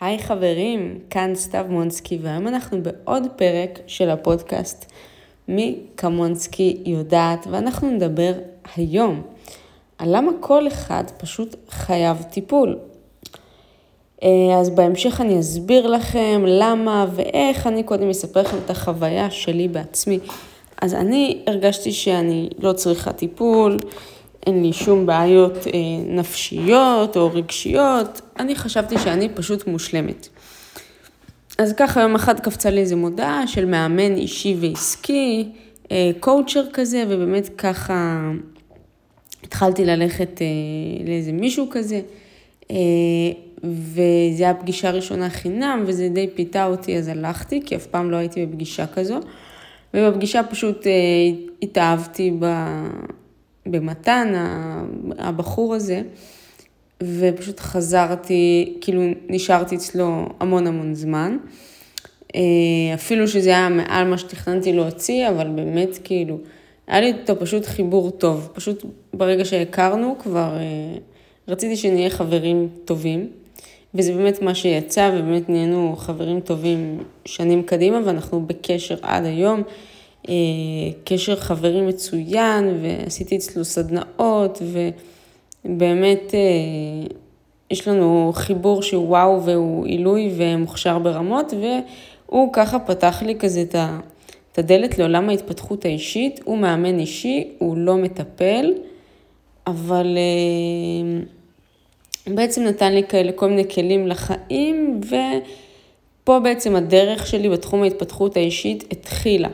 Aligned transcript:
היי 0.00 0.18
חברים, 0.18 0.98
כאן 1.10 1.34
סתיו 1.34 1.66
מונסקי, 1.68 2.18
והיום 2.22 2.48
אנחנו 2.48 2.82
בעוד 2.82 3.22
פרק 3.36 3.78
של 3.86 4.10
הפודקאסט 4.10 4.92
מי 5.48 5.78
כמונסקי 5.96 6.82
יודעת, 6.86 7.46
ואנחנו 7.50 7.90
נדבר 7.90 8.32
היום 8.76 9.22
על 9.98 10.16
למה 10.16 10.32
כל 10.40 10.68
אחד 10.68 11.04
פשוט 11.18 11.56
חייב 11.70 12.22
טיפול. 12.22 12.78
אה, 14.22 14.28
אז 14.60 14.70
בהמשך 14.70 15.20
אני 15.20 15.40
אסביר 15.40 15.86
לכם 15.86 16.42
למה 16.46 17.06
ואיך, 17.14 17.66
אני 17.66 17.82
קודם 17.82 18.10
אספר 18.10 18.40
לכם 18.40 18.56
את 18.64 18.70
החוויה 18.70 19.30
שלי 19.30 19.68
בעצמי. 19.68 20.18
אז 20.82 20.94
אני 20.94 21.42
הרגשתי 21.46 21.92
שאני 21.92 22.48
לא 22.58 22.72
צריכה 22.72 23.12
טיפול, 23.12 23.78
אין 24.48 24.62
לי 24.62 24.72
שום 24.72 25.06
בעיות 25.06 25.66
אה, 25.66 25.72
נפשיות 26.06 27.16
או 27.16 27.30
רגשיות, 27.32 28.20
אני 28.38 28.54
חשבתי 28.54 28.98
שאני 28.98 29.28
פשוט 29.28 29.66
מושלמת. 29.66 30.28
אז 31.58 31.72
ככה 31.72 32.00
יום 32.00 32.14
אחד 32.14 32.40
קפצה 32.40 32.70
לי 32.70 32.80
איזה 32.80 32.96
מודעה 32.96 33.46
של 33.46 33.64
מאמן 33.64 34.14
אישי 34.14 34.56
ועסקי, 34.60 35.48
אה, 35.92 36.10
קואוצ'ר 36.20 36.64
כזה, 36.72 37.04
ובאמת 37.08 37.50
ככה 37.58 38.30
התחלתי 39.44 39.84
ללכת 39.84 40.42
אה, 40.42 41.06
לאיזה 41.06 41.32
מישהו 41.32 41.66
כזה, 41.70 42.00
אה, 42.70 42.76
וזו 43.64 44.02
הייתה 44.44 44.60
פגישה 44.60 44.90
ראשונה 44.90 45.30
חינם, 45.30 45.84
וזה 45.86 46.08
די 46.08 46.28
פיתה 46.34 46.66
אותי, 46.66 46.98
אז 46.98 47.08
הלכתי, 47.08 47.60
כי 47.66 47.76
אף 47.76 47.86
פעם 47.86 48.10
לא 48.10 48.16
הייתי 48.16 48.46
בפגישה 48.46 48.86
כזו. 48.86 49.20
ובפגישה 49.94 50.42
פשוט 50.42 50.86
אה, 50.86 50.92
התאהבתי 51.62 52.30
במתן, 53.70 54.32
הבחור 55.18 55.74
הזה, 55.74 56.02
ופשוט 57.02 57.60
חזרתי, 57.60 58.76
כאילו 58.80 59.02
נשארתי 59.28 59.76
אצלו 59.76 60.26
המון 60.40 60.66
המון 60.66 60.94
זמן. 60.94 61.38
אה, 62.34 62.40
אפילו 62.94 63.28
שזה 63.28 63.50
היה 63.50 63.68
מעל 63.68 64.08
מה 64.08 64.18
שתכננתי 64.18 64.72
להוציא, 64.72 65.28
אבל 65.28 65.48
באמת 65.48 65.98
כאילו, 66.04 66.38
היה 66.86 67.00
לי 67.00 67.06
איתו 67.06 67.40
פשוט 67.40 67.66
חיבור 67.66 68.10
טוב. 68.10 68.50
פשוט 68.52 68.84
ברגע 69.14 69.44
שהכרנו 69.44 70.16
כבר 70.18 70.56
אה, 70.56 70.98
רציתי 71.48 71.76
שנהיה 71.76 72.10
חברים 72.10 72.68
טובים, 72.84 73.28
וזה 73.94 74.14
באמת 74.14 74.42
מה 74.42 74.54
שיצא, 74.54 75.10
ובאמת 75.14 75.48
נהיינו 75.48 75.94
חברים 75.96 76.40
טובים 76.40 76.98
שנים 77.24 77.62
קדימה, 77.62 78.00
ואנחנו 78.04 78.46
בקשר 78.46 78.96
עד 79.02 79.24
היום. 79.24 79.62
אה, 80.28 80.34
קשר 81.04 81.36
חברים 81.36 81.86
מצוין, 81.86 82.78
ועשיתי 82.82 83.36
אצלו 83.36 83.64
סדנאות, 83.64 84.62
ובאמת 85.64 86.34
אה, 86.34 86.40
יש 87.70 87.88
לנו 87.88 88.32
חיבור 88.34 88.82
שהוא 88.82 89.08
וואו 89.08 89.44
והוא 89.44 89.86
עילוי 89.86 90.30
ומוכשר 90.36 90.98
ברמות, 90.98 91.54
והוא 91.60 92.52
ככה 92.52 92.78
פתח 92.78 93.22
לי 93.26 93.34
כזה 93.38 93.64
את 94.52 94.58
הדלת 94.58 94.98
לעולם 94.98 95.28
ההתפתחות 95.28 95.84
האישית. 95.84 96.40
הוא 96.44 96.58
מאמן 96.58 96.98
אישי, 96.98 97.48
הוא 97.58 97.76
לא 97.76 97.96
מטפל, 97.96 98.72
אבל 99.66 100.18
אה, 100.18 101.20
בעצם 102.34 102.62
נתן 102.62 102.92
לי 102.94 103.02
כאלה 103.02 103.32
כל 103.32 103.48
מיני 103.48 103.68
כלים 103.68 104.06
לחיים, 104.06 105.00
ופה 106.22 106.38
בעצם 106.40 106.76
הדרך 106.76 107.26
שלי 107.26 107.48
בתחום 107.48 107.82
ההתפתחות 107.82 108.36
האישית 108.36 108.84
התחילה. 108.92 109.48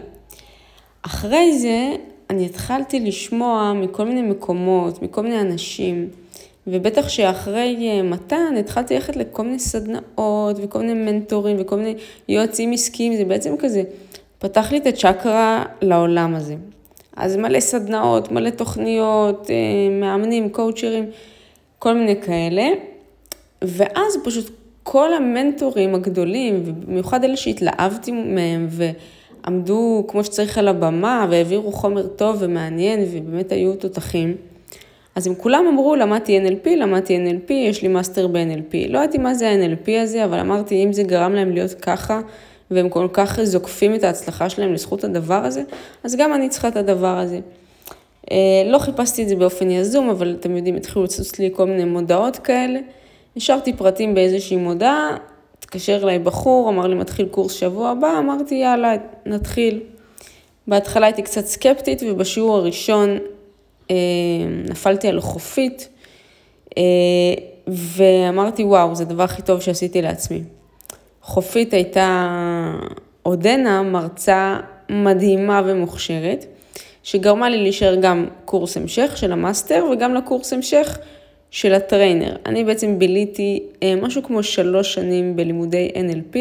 אחרי 1.07 1.59
זה 1.59 1.95
אני 2.31 2.47
התחלתי 2.47 3.01
לשמוע 3.01 3.73
מכל 3.73 4.05
מיני 4.05 4.23
מקומות, 4.23 5.03
מכל 5.03 5.23
מיני 5.23 5.41
אנשים, 5.41 6.09
ובטח 6.67 7.09
שאחרי 7.09 7.77
אה, 7.91 8.03
מתן 8.03 8.55
התחלתי 8.61 8.95
ללכת 8.95 9.17
לכל 9.17 9.43
מיני 9.43 9.59
סדנאות 9.59 10.57
וכל 10.63 10.79
מיני 10.79 10.95
מנטורים 10.95 11.57
וכל 11.61 11.77
מיני 11.77 11.95
יועצים 12.29 12.73
עסקיים, 12.73 13.17
זה 13.17 13.25
בעצם 13.25 13.57
כזה 13.57 13.83
פתח 14.39 14.73
לי 14.73 14.79
את 14.79 14.87
הצ'קרה 14.87 15.65
לעולם 15.83 16.35
הזה. 16.35 16.57
אז 17.17 17.37
מלא 17.37 17.61
סדנאות, 17.61 18.33
מלא 18.33 18.51
תוכניות, 18.51 19.51
אה, 19.51 19.55
מאמנים, 20.01 20.49
קואוצ'רים, 20.49 21.11
כל 21.79 21.95
מיני 21.95 22.23
כאלה, 22.23 22.67
ואז 23.63 24.17
פשוט 24.25 24.51
כל 24.83 25.15
המנטורים 25.15 25.95
הגדולים, 25.95 26.63
ובמיוחד 26.65 27.25
אלה 27.25 27.37
שהתלהבתי 27.37 28.13
מהם, 28.13 28.67
ו... 28.71 28.91
עמדו 29.47 30.05
כמו 30.09 30.25
שצריך 30.25 30.59
על 30.59 30.69
הבמה 30.69 31.27
והעבירו 31.31 31.73
חומר 31.73 32.07
טוב 32.07 32.37
ומעניין 32.41 33.05
ובאמת 33.13 33.53
היו 33.53 33.77
תותחים. 33.77 34.37
אז 35.15 35.27
הם 35.27 35.35
כולם 35.35 35.67
אמרו, 35.67 35.97
למדתי 35.97 36.41
NLP, 36.41 36.69
למדתי 36.77 37.19
NLP, 37.19 37.53
יש 37.53 37.83
לי 37.83 37.89
master 37.89 38.27
ב-NLP. 38.27 38.89
לא 38.89 38.99
ידעתי 38.99 39.19
מה 39.19 39.35
זה 39.35 39.51
ה-NLP 39.51 39.91
הזה, 40.03 40.25
אבל 40.25 40.41
אמרתי, 40.41 40.85
אם 40.85 40.93
זה 40.93 41.03
גרם 41.03 41.35
להם 41.35 41.51
להיות 41.51 41.75
ככה, 41.75 42.21
והם 42.71 42.89
כל 42.89 43.09
כך 43.13 43.39
זוקפים 43.43 43.95
את 43.95 44.05
ההצלחה 44.05 44.49
שלהם 44.49 44.73
לזכות 44.73 45.05
הדבר 45.05 45.45
הזה, 45.45 45.63
אז 46.05 46.17
גם 46.17 46.35
אני 46.35 46.49
צריכה 46.49 46.69
את 46.69 46.77
הדבר 46.77 47.19
הזה. 47.19 47.41
אה, 48.31 48.37
לא 48.67 48.79
חיפשתי 48.79 49.23
את 49.23 49.29
זה 49.29 49.37
באופן 49.37 49.71
יזום, 49.71 50.11
אבל 50.11 50.37
אתם 50.41 50.57
יודעים, 50.57 50.77
התחילו 50.77 51.05
לצוץ 51.05 51.39
לי 51.39 51.51
כל 51.53 51.67
מיני 51.67 51.85
מודעות 51.85 52.37
כאלה. 52.37 52.81
השארתי 53.37 53.73
פרטים 53.73 54.15
באיזושהי 54.15 54.57
מודעה, 54.57 55.17
התקשר 55.75 56.01
אליי 56.03 56.19
בחור, 56.19 56.69
אמר 56.69 56.87
לי 56.87 56.95
מתחיל 56.95 57.27
קורס 57.27 57.53
שבוע 57.53 57.91
הבא, 57.91 58.19
אמרתי 58.19 58.55
יאללה, 58.55 58.95
נתחיל. 59.27 59.81
בהתחלה 60.67 61.07
הייתי 61.07 61.23
קצת 61.23 61.45
סקפטית 61.45 62.03
ובשיעור 62.07 62.57
הראשון 62.57 63.19
אה, 63.91 63.97
נפלתי 64.71 65.09
על 65.09 65.21
חופית 65.21 65.89
אה, 66.79 66.83
ואמרתי 67.69 68.65
וואו, 68.65 68.95
זה 68.95 69.03
הדבר 69.03 69.23
הכי 69.23 69.43
טוב 69.43 69.61
שעשיתי 69.61 70.03
לעצמי. 70.03 70.43
חופית 71.23 71.75
הייתה 71.75 72.31
עודנה 73.23 73.83
מרצה 73.83 74.57
מדהימה 74.89 75.63
ומוכשרת, 75.67 76.47
שגרמה 77.03 77.49
לי 77.49 77.63
להישאר 77.63 77.95
גם 77.95 78.27
קורס 78.45 78.77
המשך 78.77 79.13
של 79.17 79.33
ה 79.33 79.40
master 79.40 79.85
וגם 79.93 80.15
לקורס 80.15 80.53
המשך 80.53 80.99
של 81.55 81.75
ה 81.75 81.82
trainer. 81.82 82.37
אני 82.47 82.65
בעצם 82.65 82.99
ביליתי 82.99 83.63
אה, 83.83 83.95
משהו 84.03 84.23
כמו 84.23 84.43
שלוש 84.43 84.95
שנים 84.95 85.37
בלימודי 85.37 85.91
NLP, 85.95 86.37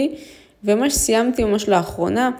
ומה 0.63 0.89
שסיימתי 0.89 1.43
ממש 1.43 1.69
לאחרונה, 1.69 2.31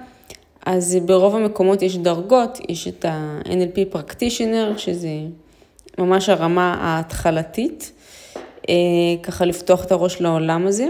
אז 0.66 0.98
ברוב 1.06 1.36
המקומות 1.36 1.82
יש 1.82 1.98
דרגות, 1.98 2.60
יש 2.70 2.88
את 2.88 3.06
ה-NLP 3.06 3.96
practitioner, 3.96 4.78
שזה 4.78 5.10
ממש 5.98 6.30
הרמה 6.30 6.78
ההתחלתית, 6.80 7.92
אה, 8.70 8.74
ככה 9.24 9.46
לפתוח 9.46 9.86
את 9.86 9.92
הראש 9.92 10.22
לעולם 10.22 10.68
הזה. 10.68 10.88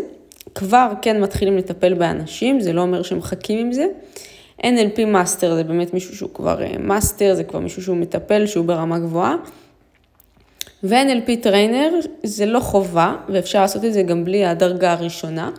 כבר 0.56 0.92
כן 1.02 1.22
מתחילים 1.22 1.58
לטפל 1.58 1.94
באנשים, 1.94 2.60
זה 2.60 2.74
לא 2.74 2.82
אומר 2.82 3.04
שמחכים 3.04 3.60
עם 3.60 3.72
זה. 3.72 3.86
NLP 4.62 5.06
master 5.08 5.56
זה 5.56 5.64
באמת 5.64 5.94
מישהו 5.94 6.16
שהוא 6.16 6.30
כבר 6.34 6.60
master, 6.80 7.30
אה, 7.30 7.36
זה 7.36 7.44
כבר 7.44 7.60
מישהו 7.60 7.84
שהוא 7.84 7.98
מטפל, 7.98 8.46
שהוא 8.46 8.66
ברמה 8.66 9.00
גבוהה. 9.00 9.36
ו-NLP 10.84 11.32
trainer 11.42 11.90
זה 12.24 12.46
לא 12.46 12.60
חובה, 12.60 13.16
ואפשר 13.30 13.62
לעשות 13.62 13.86
את 13.86 13.94
זה 13.94 14.04
גם 14.04 14.26
בלי 14.26 14.46
הדרגה 14.46 14.92
הראשונה, 14.92 15.50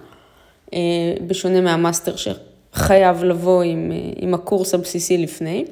אה, 0.75 0.79
בשונה 1.27 1.61
מה 1.61 1.74
master 1.74 2.15
שחייב 2.17 3.25
לבוא 3.25 3.63
עם, 3.63 3.93
אה, 3.93 4.11
עם 4.17 4.35
הקורס 4.35 4.75
הבסיסי 4.75 5.19
לפני. 5.19 5.65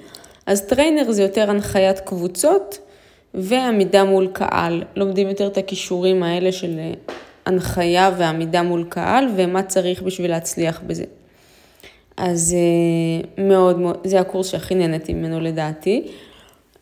אז 0.47 0.67
trainer 0.67 1.13
זה 1.13 1.23
יותר 1.23 1.51
הנחיית 1.51 2.01
קבוצות 2.01 2.79
ועמידה 3.35 4.05
מול 4.05 4.29
קהל. 4.33 4.85
לומדים 4.97 5.29
יותר 5.29 5.47
את 5.47 5.59
הכישורים 5.59 6.23
האלה 6.23 6.53
של 6.53 6.79
אה, 6.79 6.93
הנחיה 7.47 8.11
ועמידה 8.19 8.63
מול 8.63 8.85
קהל 8.89 9.29
ומה 9.37 9.63
צריך 9.63 10.03
בשביל 10.03 10.31
להצליח 10.31 10.81
בזה. 10.87 11.05
אז 12.17 12.57
מאוד 13.39 13.79
מאוד, 13.79 13.99
זה 14.05 14.21
הקורס 14.21 14.51
שהכי 14.51 14.75
נהניתי 14.75 15.15
ממנו 15.15 15.41
לדעתי. 15.41 16.09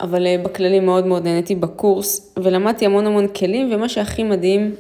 אבל 0.01 0.27
אה, 0.27 0.39
בכללי 0.39 0.81
מאוד 0.81 1.07
מאוד 1.07 1.25
נהניתי 1.25 1.55
בקורס, 1.55 2.35
ולמדתי 2.37 2.87
המון 2.87 3.07
המון 3.07 3.29
כלים, 3.29 3.73
ומה 3.73 3.89
שהכי 3.89 4.23
מדהים, 4.23 4.75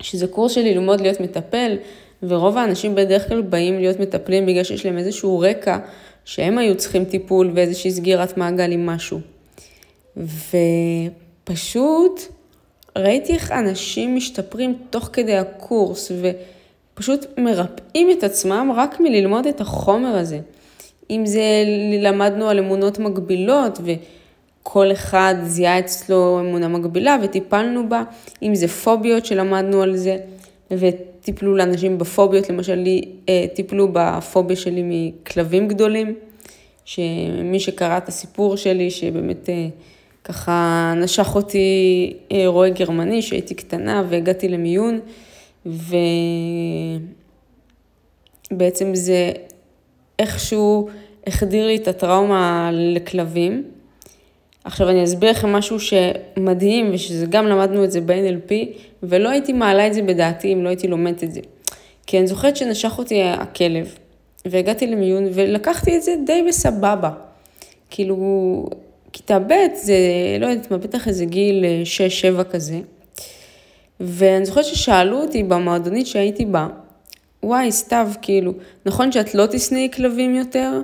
שזה 0.00 0.26
קורס 0.26 0.52
שלי 0.52 0.74
ללמוד 0.74 1.00
להיות 1.00 1.20
מטפל, 1.20 1.76
ורוב 2.22 2.58
האנשים 2.58 2.94
בדרך 2.94 3.28
כלל 3.28 3.42
באים 3.42 3.78
להיות 3.78 4.00
מטפלים 4.00 4.46
בגלל 4.46 4.64
שיש 4.64 4.86
להם 4.86 4.98
איזשהו 4.98 5.40
רקע 5.40 5.78
שהם 6.24 6.58
היו 6.58 6.76
צריכים 6.76 7.04
טיפול 7.04 7.50
ואיזושהי 7.54 7.90
סגירת 7.90 8.36
מעגל 8.36 8.72
עם 8.72 8.86
משהו. 8.86 9.20
ופשוט 10.16 12.20
ראיתי 12.98 13.32
איך 13.32 13.52
אנשים 13.52 14.16
משתפרים 14.16 14.78
תוך 14.90 15.10
כדי 15.12 15.36
הקורס, 15.36 16.12
ופשוט 16.94 17.26
מרפאים 17.38 18.10
את 18.10 18.24
עצמם 18.24 18.72
רק 18.76 19.00
מללמוד 19.00 19.46
את 19.46 19.60
החומר 19.60 20.16
הזה. 20.16 20.40
אם 21.10 21.26
זה 21.26 21.42
למדנו 22.02 22.48
על 22.48 22.58
אמונות 22.58 22.98
מגבילות, 22.98 23.78
ו... 23.84 23.92
כל 24.62 24.92
אחד 24.92 25.34
זיהה 25.42 25.78
אצלו 25.78 26.40
אמונה 26.40 26.68
מגבילה 26.68 27.16
וטיפלנו 27.22 27.88
בה, 27.88 28.02
אם 28.42 28.54
זה 28.54 28.68
פוביות 28.68 29.26
שלמדנו 29.26 29.82
על 29.82 29.96
זה, 29.96 30.16
וטיפלו 30.70 31.56
לאנשים 31.56 31.98
בפוביות, 31.98 32.50
למשל 32.50 32.74
לי 32.74 33.02
אה, 33.28 33.44
טיפלו 33.54 33.88
בפוביה 33.92 34.56
שלי 34.56 34.82
מכלבים 34.84 35.68
גדולים, 35.68 36.14
שמי 36.84 37.60
שקרא 37.60 37.98
את 37.98 38.08
הסיפור 38.08 38.56
שלי, 38.56 38.90
שבאמת 38.90 39.48
אה, 39.48 39.68
ככה 40.24 40.92
נשך 40.96 41.34
אותי 41.34 42.12
אה, 42.32 42.42
רועה 42.46 42.70
גרמני, 42.70 43.22
שהייתי 43.22 43.54
קטנה 43.54 44.04
והגעתי 44.08 44.48
למיון, 44.48 45.00
ובעצם 48.50 48.94
זה 48.94 49.32
איכשהו 50.18 50.88
החדיר 51.26 51.66
לי 51.66 51.76
את 51.76 51.88
הטראומה 51.88 52.70
לכלבים. 52.72 53.64
עכשיו 54.64 54.88
אני 54.88 55.04
אסביר 55.04 55.30
לכם 55.30 55.52
משהו 55.52 55.76
שמדהים, 55.80 56.90
ושזה 56.94 57.26
גם 57.26 57.46
למדנו 57.46 57.84
את 57.84 57.90
זה 57.90 58.00
ב-NLP, 58.00 58.52
ולא 59.02 59.28
הייתי 59.28 59.52
מעלה 59.52 59.86
את 59.86 59.94
זה 59.94 60.02
בדעתי 60.02 60.52
אם 60.52 60.64
לא 60.64 60.68
הייתי 60.68 60.88
לומדת 60.88 61.24
את 61.24 61.32
זה. 61.32 61.40
כי 62.06 62.18
אני 62.18 62.26
זוכרת 62.26 62.56
שנשך 62.56 62.98
אותי 62.98 63.22
הכלב, 63.22 63.94
והגעתי 64.44 64.86
למיון, 64.86 65.24
ולקחתי 65.32 65.96
את 65.96 66.02
זה 66.02 66.14
די 66.26 66.44
בסבבה. 66.48 67.10
כאילו, 67.90 68.16
כיתה 69.12 69.38
ב' 69.38 69.52
זה, 69.74 69.96
לא 70.40 70.46
יודעת 70.46 70.70
מה, 70.70 70.78
בטח 70.78 71.08
איזה 71.08 71.24
גיל 71.24 71.64
6-7 72.34 72.38
אה, 72.38 72.44
כזה. 72.44 72.80
ואני 74.00 74.46
זוכרת 74.46 74.64
ששאלו 74.64 75.22
אותי 75.22 75.42
במועדונית 75.42 76.06
שהייתי 76.06 76.46
בה, 76.46 76.68
וואי, 77.42 77.72
סתיו, 77.72 78.10
כאילו, 78.22 78.52
נכון 78.86 79.12
שאת 79.12 79.34
לא 79.34 79.46
תשנאי 79.46 79.88
כלבים 79.92 80.34
יותר? 80.34 80.80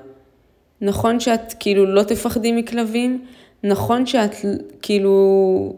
נכון 0.81 1.20
שאת 1.20 1.55
כאילו 1.61 1.87
לא 1.87 2.02
תפחדי 2.02 2.52
מכלבים? 2.52 3.25
נכון 3.67 4.07
שאת 4.07 4.35
כאילו, 4.83 5.77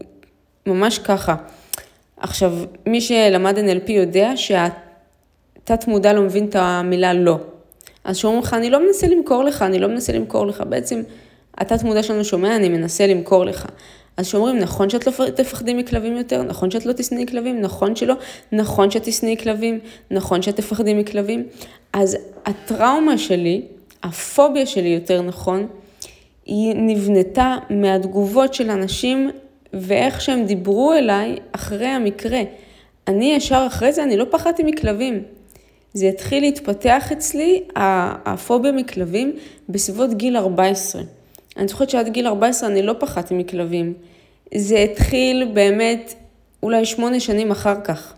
ממש 0.67 0.99
ככה. 0.99 1.35
עכשיו, 2.17 2.53
מי 2.87 3.01
שלמד 3.01 3.59
NLP 3.59 3.91
יודע 3.91 4.33
שהתת 4.37 5.87
מודע 5.87 6.13
לא 6.13 6.23
מבין 6.23 6.45
את 6.49 6.57
המילה 6.59 7.13
לא. 7.13 7.39
אז 8.05 8.17
שאומרים 8.17 8.43
לך, 8.43 8.55
אני 8.55 8.71
לא 8.71 8.87
מנסה 8.87 9.07
למכור 9.07 9.45
לך, 9.45 9.63
אני 9.63 9.79
לא 9.79 9.89
מנסה 9.89 10.13
למכור 10.13 10.47
לך. 10.47 10.63
בעצם, 10.69 11.03
התת 11.59 11.83
מודע 11.83 12.03
שלנו 12.03 12.25
שומע, 12.25 12.57
אני 12.57 12.69
מנסה 12.69 13.07
למכור 13.07 13.45
לך. 13.45 13.67
אז 14.17 14.27
שאומרים, 14.27 14.59
נכון 14.59 14.91
שאת 14.91 15.07
לא 15.07 15.13
תפחדי 15.31 15.75
מכלבים 15.75 16.17
יותר, 16.17 16.43
נכון 16.43 16.71
שאת 16.71 16.87
לא 16.87 16.93
תשנאי 16.93 17.27
כלבים, 17.27 17.61
נכון 17.61 17.97
שלא, 17.97 18.15
נכון 18.53 18.91
שאת 18.91 19.03
תשנאי 19.03 19.37
כלבים, 19.37 19.79
נכון 20.11 20.43
שאת 20.43 20.57
תפחדי 20.57 20.95
מכלבים. 20.95 21.47
אז 21.93 22.17
הטראומה 22.47 23.19
שלי, 23.19 23.63
הפוביה 24.03 24.67
שלי 24.67 24.89
יותר 24.89 25.23
נכון, 25.23 25.67
היא 26.49 26.75
נבנתה 26.77 27.57
מהתגובות 27.71 28.55
של 28.55 28.71
אנשים 28.71 29.31
ואיך 29.73 30.21
שהם 30.21 30.45
דיברו 30.45 30.93
אליי 30.93 31.37
אחרי 31.53 31.87
המקרה. 31.87 32.41
אני 33.09 33.33
ישר 33.33 33.65
אחרי 33.67 33.93
זה, 33.93 34.03
אני 34.03 34.17
לא 34.17 34.25
פחדתי 34.31 34.63
מכלבים. 34.63 35.23
זה 35.95 36.07
התחיל 36.09 36.43
להתפתח 36.43 37.13
אצלי, 37.13 37.63
הפוביה 37.77 38.73
מכלבים, 38.73 39.33
בסביבות 39.69 40.15
גיל 40.15 40.37
14. 40.37 41.03
אני 41.57 41.69
זוכרת 41.69 41.91
שעד 41.91 42.09
גיל 42.09 42.27
14 42.27 42.69
אני 42.69 42.83
לא 42.83 42.95
פחדתי 42.99 43.35
מכלבים. 43.35 43.95
זה 44.55 44.79
התחיל 44.79 45.51
באמת 45.53 46.15
אולי 46.63 46.85
שמונה 46.85 47.21
שנים 47.21 47.51
אחר 47.51 47.81
כך. 47.85 48.15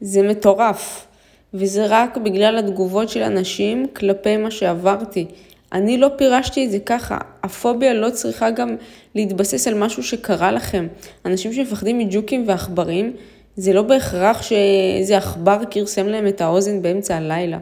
זה 0.00 0.22
מטורף. 0.22 1.06
וזה 1.54 1.86
רק 1.88 2.16
בגלל 2.16 2.58
התגובות 2.58 3.08
של 3.08 3.22
אנשים 3.22 3.86
כלפי 3.96 4.36
מה 4.36 4.50
שעברתי. 4.50 5.26
אני 5.72 5.98
לא 5.98 6.08
פירשתי 6.16 6.66
את 6.66 6.70
זה 6.70 6.78
ככה. 6.78 7.18
הפוביה 7.42 7.94
לא 7.94 8.10
צריכה 8.10 8.50
גם 8.50 8.76
להתבסס 9.14 9.68
על 9.68 9.74
משהו 9.74 10.02
שקרה 10.02 10.52
לכם. 10.52 10.86
אנשים 11.24 11.52
שמפחדים 11.52 11.98
מג'וקים 11.98 12.44
ועכברים, 12.48 13.12
זה 13.56 13.72
לא 13.72 13.82
בהכרח 13.82 14.42
שאיזה 14.42 15.16
עכבר 15.16 15.58
כרסם 15.70 16.06
להם 16.06 16.26
את 16.26 16.40
האוזן 16.40 16.82
באמצע 16.82 17.16
הלילה. 17.16 17.58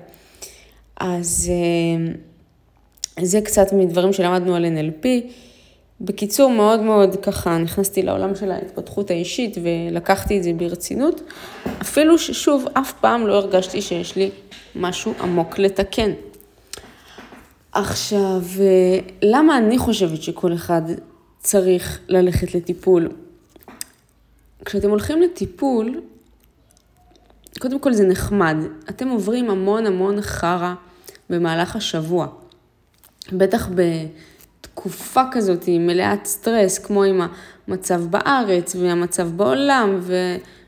אז 1.00 1.52
אה, 1.52 2.12
זה 3.24 3.40
קצת 3.40 3.72
מדברים 3.72 4.12
שלמדנו 4.12 4.56
על 4.56 4.64
NLP. 4.64 5.06
בקיצור, 6.00 6.50
מאוד 6.50 6.80
מאוד 6.80 7.16
ככה 7.16 7.58
נכנסתי 7.58 8.02
לעולם 8.02 8.34
של 8.34 8.50
ההתפתחות 8.50 9.10
האישית 9.10 9.56
ולקחתי 9.62 10.38
את 10.38 10.42
זה 10.42 10.52
ברצינות, 10.52 11.22
אפילו 11.82 12.18
ששוב, 12.18 12.64
אף 12.72 12.92
פעם 13.00 13.26
לא 13.26 13.34
הרגשתי 13.34 13.82
שיש 13.82 14.16
לי 14.16 14.30
משהו 14.74 15.12
עמוק 15.20 15.58
לתקן. 15.58 16.10
עכשיו, 17.76 18.42
למה 19.22 19.58
אני 19.58 19.78
חושבת 19.78 20.22
שכל 20.22 20.54
אחד 20.54 20.82
צריך 21.38 22.00
ללכת 22.08 22.54
לטיפול? 22.54 23.08
כשאתם 24.64 24.90
הולכים 24.90 25.22
לטיפול, 25.22 26.00
קודם 27.58 27.78
כל 27.78 27.92
זה 27.92 28.06
נחמד. 28.06 28.56
אתם 28.90 29.08
עוברים 29.08 29.50
המון 29.50 29.86
המון 29.86 30.20
חרא 30.20 30.74
במהלך 31.30 31.76
השבוע. 31.76 32.26
בטח 33.32 33.68
בתקופה 33.74 35.22
כזאת 35.32 35.64
מלאת 35.68 36.24
סטרס, 36.26 36.78
כמו 36.78 37.02
עם 37.02 37.20
המצב 37.68 38.02
בארץ 38.10 38.76
והמצב 38.76 39.28
בעולם 39.36 40.00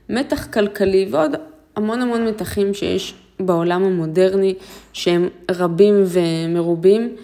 ומתח 0.09 0.47
כלכלי 0.53 1.09
ועוד 1.11 1.33
המון 1.77 2.03
המון 2.03 2.27
מתחים 2.27 2.75
שיש 2.75 3.15
בעולם 3.41 3.85
המודרני 3.85 4.55
שהם 4.93 5.29
רבים 5.51 6.05
ומרובים. 6.07 7.17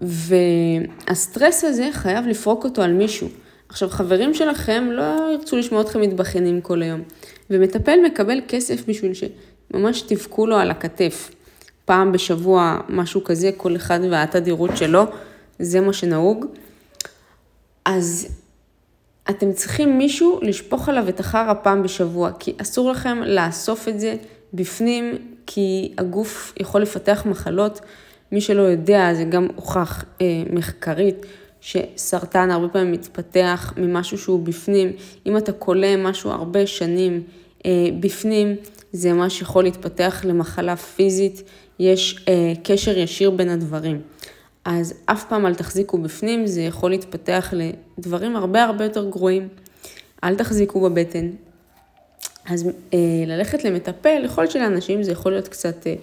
והסטרס 0.00 1.64
הזה 1.64 1.88
חייב 1.92 2.26
לפרוק 2.26 2.64
אותו 2.64 2.82
על 2.82 2.92
מישהו. 2.92 3.28
עכשיו, 3.68 3.88
חברים 3.88 4.34
שלכם 4.34 4.88
לא 4.92 5.32
ירצו 5.32 5.56
לשמוע 5.56 5.80
אתכם 5.80 6.00
מתבכיינים 6.00 6.60
כל 6.60 6.82
היום, 6.82 7.02
ומטפל 7.50 7.98
מקבל 8.06 8.40
כסף 8.48 8.88
בשביל 8.88 9.12
שממש 9.14 10.02
תבכו 10.02 10.46
לו 10.46 10.56
על 10.56 10.70
הכתף. 10.70 11.30
פעם 11.84 12.12
בשבוע, 12.12 12.80
משהו 12.88 13.24
כזה, 13.24 13.50
כל 13.56 13.76
אחד 13.76 14.00
והתדירות 14.10 14.76
שלו, 14.76 15.02
זה 15.58 15.80
מה 15.80 15.92
שנהוג. 15.92 16.46
אז 17.84 18.28
אתם 19.30 19.52
צריכים 19.52 19.98
מישהו 19.98 20.38
לשפוך 20.42 20.88
עליו 20.88 21.08
את 21.08 21.20
החרא 21.20 21.54
פעם 21.62 21.82
בשבוע, 21.82 22.30
כי 22.38 22.52
אסור 22.62 22.90
לכם 22.90 23.18
לאסוף 23.26 23.88
את 23.88 24.00
זה 24.00 24.16
בפנים, 24.54 25.18
כי 25.52 25.92
הגוף 25.98 26.52
יכול 26.60 26.82
לפתח 26.82 27.22
מחלות. 27.26 27.80
מי 28.32 28.40
שלא 28.40 28.62
יודע, 28.62 29.14
זה 29.14 29.24
גם 29.24 29.48
הוכח 29.54 30.04
אה, 30.20 30.42
מחקרית, 30.52 31.26
שסרטן 31.60 32.50
הרבה 32.50 32.68
פעמים 32.68 32.92
מתפתח 32.92 33.72
ממשהו 33.76 34.18
שהוא 34.18 34.42
בפנים. 34.42 34.92
אם 35.26 35.36
אתה 35.36 35.52
קולה 35.52 35.96
משהו 35.96 36.30
הרבה 36.30 36.66
שנים 36.66 37.22
אה, 37.66 37.88
בפנים, 38.00 38.56
זה 38.92 39.12
מה 39.12 39.30
שיכול 39.30 39.64
להתפתח 39.64 40.24
למחלה 40.24 40.76
פיזית, 40.76 41.42
יש 41.78 42.24
אה, 42.28 42.52
קשר 42.64 42.98
ישיר 42.98 43.30
בין 43.30 43.48
הדברים. 43.48 44.00
אז 44.64 44.94
אף 45.06 45.24
פעם 45.28 45.46
אל 45.46 45.54
תחזיקו 45.54 45.98
בפנים, 45.98 46.46
זה 46.46 46.60
יכול 46.60 46.90
להתפתח 46.90 47.54
לדברים 47.98 48.36
הרבה 48.36 48.64
הרבה 48.64 48.84
יותר 48.84 49.10
גרועים. 49.10 49.48
אל 50.24 50.34
תחזיקו 50.34 50.80
בבטן. 50.80 51.30
אז 52.46 52.68
אה, 52.94 52.98
ללכת 53.26 53.64
למטפל, 53.64 54.22
יכול 54.24 54.44
להיות 54.44 54.52
שלאנשים 54.52 55.02
זה 55.02 55.12
יכול 55.12 55.32
להיות 55.32 55.48
קצת 55.48 55.86
אה, 55.86 55.94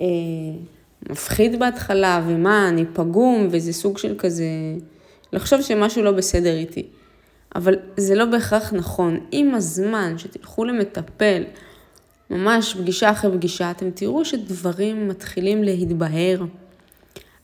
אה, 0.00 0.06
מפחיד 1.10 1.58
בהתחלה, 1.58 2.22
ומה, 2.26 2.68
אני 2.68 2.84
פגום, 2.92 3.48
וזה 3.50 3.72
סוג 3.72 3.98
של 3.98 4.14
כזה, 4.18 4.44
לחשוב 5.32 5.62
שמשהו 5.62 6.02
לא 6.02 6.12
בסדר 6.12 6.56
איתי. 6.56 6.86
אבל 7.54 7.74
זה 7.96 8.14
לא 8.14 8.24
בהכרח 8.24 8.72
נכון. 8.72 9.20
עם 9.30 9.54
הזמן 9.54 10.18
שתלכו 10.18 10.64
למטפל, 10.64 11.42
ממש 12.30 12.74
פגישה 12.74 13.10
אחרי 13.10 13.30
פגישה, 13.36 13.70
אתם 13.70 13.90
תראו 13.90 14.24
שדברים 14.24 15.08
מתחילים 15.08 15.64
להתבהר. 15.64 16.44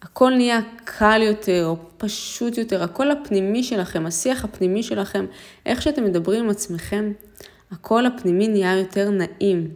הכל 0.02 0.32
נהיה 0.36 0.60
קל 0.84 1.22
יותר, 1.22 1.66
או 1.66 1.76
פשוט 1.96 2.58
יותר, 2.58 2.82
הקול 2.82 3.10
הפנימי 3.10 3.62
שלכם, 3.62 4.06
השיח 4.06 4.44
הפנימי 4.44 4.82
שלכם, 4.82 5.26
איך 5.66 5.82
שאתם 5.82 6.04
מדברים 6.04 6.44
עם 6.44 6.50
עצמכם, 6.50 7.12
הקול 7.72 8.06
הפנימי 8.06 8.48
נהיה 8.48 8.76
יותר 8.76 9.10
נעים, 9.10 9.68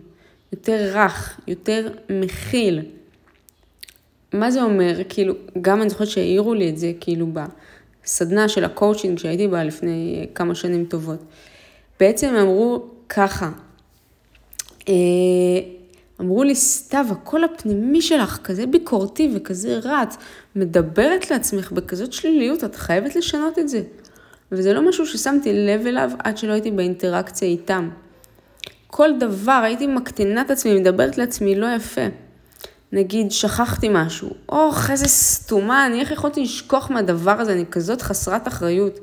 יותר 0.52 0.90
רך, 0.94 1.40
יותר 1.46 1.88
מכיל. 2.10 2.80
מה 4.32 4.50
זה 4.50 4.62
אומר? 4.62 4.98
כאילו, 5.08 5.34
גם 5.60 5.82
אני 5.82 5.90
זוכרת 5.90 6.08
שהעירו 6.08 6.54
לי 6.54 6.68
את 6.70 6.78
זה, 6.78 6.92
כאילו, 7.00 7.26
בסדנה 8.04 8.48
של 8.48 8.64
הקואוצ'ינג 8.64 9.18
שהייתי 9.18 9.48
בה 9.48 9.64
לפני 9.64 10.26
כמה 10.34 10.54
שנים 10.54 10.84
טובות. 10.84 11.18
בעצם 12.00 12.34
אמרו 12.34 12.86
ככה, 13.08 13.50
אה, 14.88 14.94
אמרו 16.20 16.42
לי, 16.42 16.54
סתיו, 16.54 17.06
הקול 17.10 17.44
הפנימי 17.44 18.02
שלך 18.02 18.38
כזה 18.44 18.66
ביקורתי 18.66 19.30
וכזה 19.34 19.78
רץ, 19.82 20.16
מדברת 20.56 21.30
לעצמך 21.30 21.72
בכזאת 21.72 22.12
שליליות, 22.12 22.64
את 22.64 22.74
חייבת 22.74 23.16
לשנות 23.16 23.58
את 23.58 23.68
זה. 23.68 23.82
וזה 24.52 24.72
לא 24.72 24.88
משהו 24.88 25.06
ששמתי 25.06 25.52
לב 25.52 25.86
אליו 25.86 26.10
עד 26.18 26.38
שלא 26.38 26.52
הייתי 26.52 26.70
באינטראקציה 26.70 27.48
איתם. 27.48 27.88
כל 28.86 29.10
דבר, 29.20 29.60
הייתי 29.64 29.86
מקטינה 29.86 30.40
את 30.40 30.50
עצמי, 30.50 30.80
מדברת 30.80 31.18
לעצמי 31.18 31.54
לא 31.54 31.66
יפה. 31.76 32.00
נגיד, 32.92 33.30
שכחתי 33.30 33.88
משהו, 33.90 34.30
אוח, 34.48 34.90
איזה 34.90 35.08
סתומה, 35.08 35.86
אני 35.86 36.00
איך 36.00 36.10
יכולתי 36.10 36.42
לשכוח 36.42 36.90
מהדבר 36.90 37.40
הזה, 37.40 37.52
אני 37.52 37.66
כזאת 37.66 38.02
חסרת 38.02 38.48
אחריות. 38.48 38.98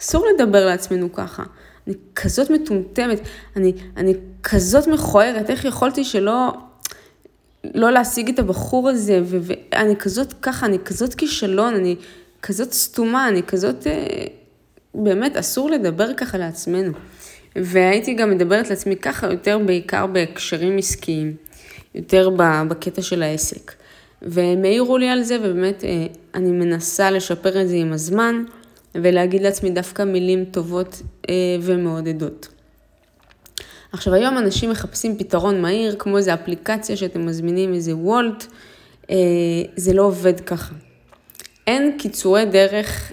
אסור 0.00 0.26
לדבר 0.34 0.66
לעצמנו 0.66 1.12
ככה. 1.12 1.42
אני 1.86 1.94
כזאת 2.14 2.50
מטומטמת, 2.50 3.20
אני, 3.56 3.72
אני 3.96 4.14
כזאת 4.42 4.86
מכוערת, 4.86 5.50
איך 5.50 5.64
יכולתי 5.64 6.04
שלא 6.04 6.52
לא 7.74 7.90
להשיג 7.90 8.28
את 8.28 8.38
הבחור 8.38 8.88
הזה, 8.88 9.20
ואני 9.24 9.96
כזאת 9.96 10.34
ככה, 10.42 10.66
אני 10.66 10.78
כזאת 10.78 11.14
כישלון, 11.14 11.74
אני 11.74 11.96
כזאת 12.42 12.72
סתומה, 12.72 13.28
אני 13.28 13.42
כזאת, 13.42 13.86
אה, 13.86 14.26
באמת, 14.94 15.36
אסור 15.36 15.70
לדבר 15.70 16.14
ככה 16.14 16.38
לעצמנו. 16.38 16.92
והייתי 17.56 18.14
גם 18.14 18.30
מדברת 18.30 18.70
לעצמי 18.70 18.96
ככה 18.96 19.26
יותר 19.26 19.58
בעיקר 19.58 20.06
בהקשרים 20.06 20.78
עסקיים, 20.78 21.36
יותר 21.94 22.30
בקטע 22.68 23.02
של 23.02 23.22
העסק. 23.22 23.72
והם 24.22 24.64
העירו 24.64 24.98
לי 24.98 25.08
על 25.08 25.22
זה, 25.22 25.38
ובאמת 25.42 25.84
אה, 25.84 26.06
אני 26.34 26.50
מנסה 26.50 27.10
לשפר 27.10 27.62
את 27.62 27.68
זה 27.68 27.76
עם 27.76 27.92
הזמן, 27.92 28.44
ולהגיד 28.94 29.42
לעצמי 29.42 29.70
דווקא 29.70 30.02
מילים 30.02 30.44
טובות 30.44 31.02
אה, 31.28 31.34
ומעודדות. 31.62 32.48
עכשיו 33.92 34.14
היום 34.14 34.38
אנשים 34.38 34.70
מחפשים 34.70 35.18
פתרון 35.18 35.62
מהיר, 35.62 35.96
כמו 35.98 36.16
איזו 36.16 36.34
אפליקציה 36.34 36.96
שאתם 36.96 37.26
מזמינים, 37.26 37.74
איזה 37.74 37.96
וולט, 37.96 38.46
אה, 39.10 39.16
זה 39.76 39.92
לא 39.92 40.02
עובד 40.02 40.40
ככה. 40.40 40.74
אין 41.66 41.98
קיצורי 41.98 42.44
דרך 42.44 43.12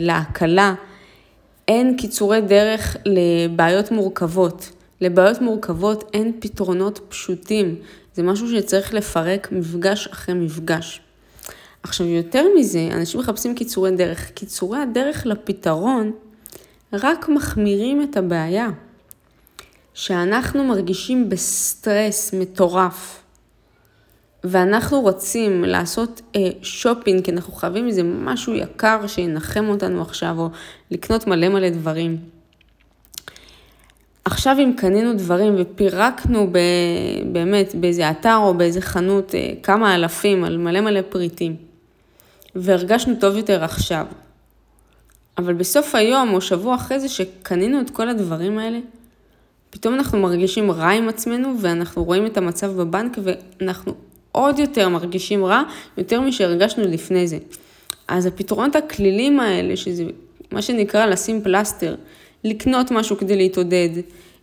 להקלה, 0.00 0.74
אין 1.68 1.96
קיצורי 1.96 2.40
דרך 2.40 2.96
לבעיות 3.04 3.90
מורכבות. 3.90 4.70
לבעיות 5.00 5.40
מורכבות 5.40 6.10
אין 6.12 6.32
פתרונות 6.40 7.00
פשוטים. 7.08 7.74
זה 8.14 8.22
משהו 8.22 8.48
שצריך 8.50 8.94
לפרק 8.94 9.52
מפגש 9.52 10.08
אחרי 10.12 10.34
מפגש. 10.34 11.00
עכשיו, 11.82 12.06
יותר 12.06 12.44
מזה, 12.58 12.88
אנשים 12.92 13.20
מחפשים 13.20 13.54
קיצורי 13.54 13.90
דרך. 13.90 14.30
קיצורי 14.30 14.78
הדרך 14.78 15.26
לפתרון 15.26 16.12
רק 16.92 17.28
מחמירים 17.28 18.02
את 18.02 18.16
הבעיה. 18.16 18.68
שאנחנו 19.94 20.64
מרגישים 20.64 21.28
בסטרס 21.28 22.34
מטורף, 22.34 23.22
ואנחנו 24.48 25.00
רוצים 25.00 25.64
לעשות 25.64 26.22
אה, 26.36 26.48
שופינג, 26.62 27.24
כי 27.24 27.30
אנחנו 27.30 27.52
חייבים 27.52 27.86
איזה 27.86 28.02
משהו 28.02 28.54
יקר 28.54 29.06
שינחם 29.06 29.68
אותנו 29.68 30.02
עכשיו, 30.02 30.34
או 30.38 30.48
לקנות 30.90 31.26
מלא 31.26 31.48
מלא 31.48 31.68
דברים. 31.68 32.18
עכשיו 34.24 34.56
אם 34.58 34.72
קנינו 34.76 35.14
דברים 35.14 35.54
ופירקנו 35.58 36.48
ב, 36.52 36.58
באמת 37.32 37.74
באיזה 37.74 38.10
אתר 38.10 38.36
או 38.36 38.54
באיזה 38.54 38.80
חנות 38.80 39.34
אה, 39.34 39.52
כמה 39.62 39.94
אלפים 39.94 40.44
על 40.44 40.56
מלא 40.56 40.80
מלא 40.80 41.00
פריטים, 41.08 41.56
והרגשנו 42.54 43.14
טוב 43.20 43.36
יותר 43.36 43.64
עכשיו, 43.64 44.06
אבל 45.38 45.54
בסוף 45.54 45.94
היום 45.94 46.34
או 46.34 46.40
שבוע 46.40 46.74
אחרי 46.74 47.00
זה 47.00 47.08
שקנינו 47.08 47.80
את 47.80 47.90
כל 47.90 48.08
הדברים 48.08 48.58
האלה, 48.58 48.78
פתאום 49.70 49.94
אנחנו 49.94 50.18
מרגישים 50.18 50.70
רע 50.70 50.90
עם 50.90 51.08
עצמנו 51.08 51.54
ואנחנו 51.60 52.04
רואים 52.04 52.26
את 52.26 52.36
המצב 52.36 52.72
בבנק 52.72 53.18
ואנחנו 53.22 53.94
עוד 54.36 54.58
יותר 54.58 54.88
מרגישים 54.88 55.44
רע, 55.44 55.62
יותר 55.96 56.20
משהרגשנו 56.20 56.84
לפני 56.84 57.28
זה. 57.28 57.38
אז 58.08 58.26
הפתרונות 58.26 58.76
הכלילים 58.76 59.40
האלה, 59.40 59.76
שזה 59.76 60.04
מה 60.52 60.62
שנקרא 60.62 61.06
לשים 61.06 61.42
פלסטר, 61.42 61.94
לקנות 62.44 62.90
משהו 62.90 63.16
כדי 63.16 63.36
להתעודד, 63.36 63.88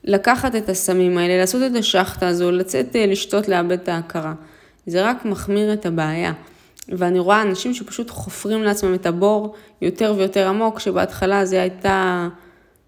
לקחת 0.03 0.55
את 0.55 0.69
הסמים 0.69 1.17
האלה, 1.17 1.37
לעשות 1.37 1.61
את 1.71 1.75
השחטה 1.75 2.27
הזו, 2.27 2.51
לצאת 2.51 2.95
אה, 2.95 3.05
לשתות, 3.05 3.47
לאבד 3.47 3.71
את 3.71 3.89
ההכרה. 3.89 4.33
זה 4.85 5.05
רק 5.09 5.25
מחמיר 5.25 5.73
את 5.73 5.85
הבעיה. 5.85 6.33
ואני 6.89 7.19
רואה 7.19 7.41
אנשים 7.41 7.73
שפשוט 7.73 8.09
חופרים 8.09 8.63
לעצמם 8.63 8.93
את 8.93 9.05
הבור 9.05 9.55
יותר 9.81 10.13
ויותר 10.17 10.47
עמוק, 10.47 10.79
שבהתחלה 10.79 11.45
זה 11.45 11.61
הייתה 11.61 12.27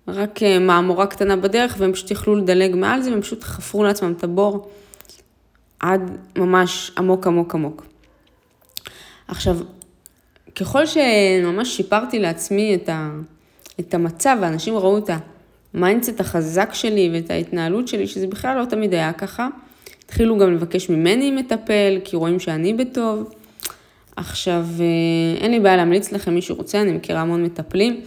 רק 0.08 0.44
אה, 0.44 0.60
מהמורה 0.60 1.08
קטנה 1.08 1.36
בדרך, 1.36 1.76
והם 1.80 1.94
פשוט 1.94 2.12
יכלו 2.12 2.36
לדלג 2.36 2.76
מעל 2.76 3.02
זה, 3.02 3.12
והם 3.12 3.22
פשוט 3.22 3.44
חפרו 3.44 3.84
לעצמם 3.84 4.14
את 4.18 4.24
הבור 4.24 4.70
עד 5.86 6.18
ממש 6.38 6.92
עמוק 6.98 7.28
עמוק 7.28 7.56
עמוק. 7.56 7.86
עכשיו, 9.28 9.58
ככל 10.56 10.86
שממש 10.86 11.78
שיפרתי 11.78 12.20
לעצמי 12.20 12.76
את, 12.76 12.90
ה, 12.90 13.12
את 13.80 13.94
המצב, 13.94 14.38
ואנשים 14.42 14.78
ראו 14.78 14.98
את 14.98 15.10
ה 15.74 15.79
mindset 15.80 16.20
החזק 16.20 16.74
שלי 16.74 17.10
ואת 17.14 17.32
ההתנהלות 17.32 17.88
שלי, 17.88 18.08
שזה 18.08 18.28
בכלל 18.28 18.60
לא 18.60 18.66
תמיד 18.66 18.94
היה 18.94 19.14
ככה, 19.14 19.48
התחילו 20.06 20.38
גם 20.38 20.54
לבקש 20.54 20.90
ממני 20.90 21.32
מטפל, 21.32 22.00
כי 22.04 22.16
רואים 22.16 22.40
שאני 22.40 22.74
בטוב. 22.74 23.34
עכשיו, 24.16 24.66
אה, 24.80 25.42
אין 25.42 25.52
לי 25.52 25.60
בעיה 25.60 25.76
להמליץ 25.76 26.12
לכם, 26.12 26.34
מי 26.34 26.42
שרוצה, 26.42 26.82
אני 26.82 26.92
מכירה 26.92 27.22
המון 27.22 27.44
מטפלים. 27.44 28.02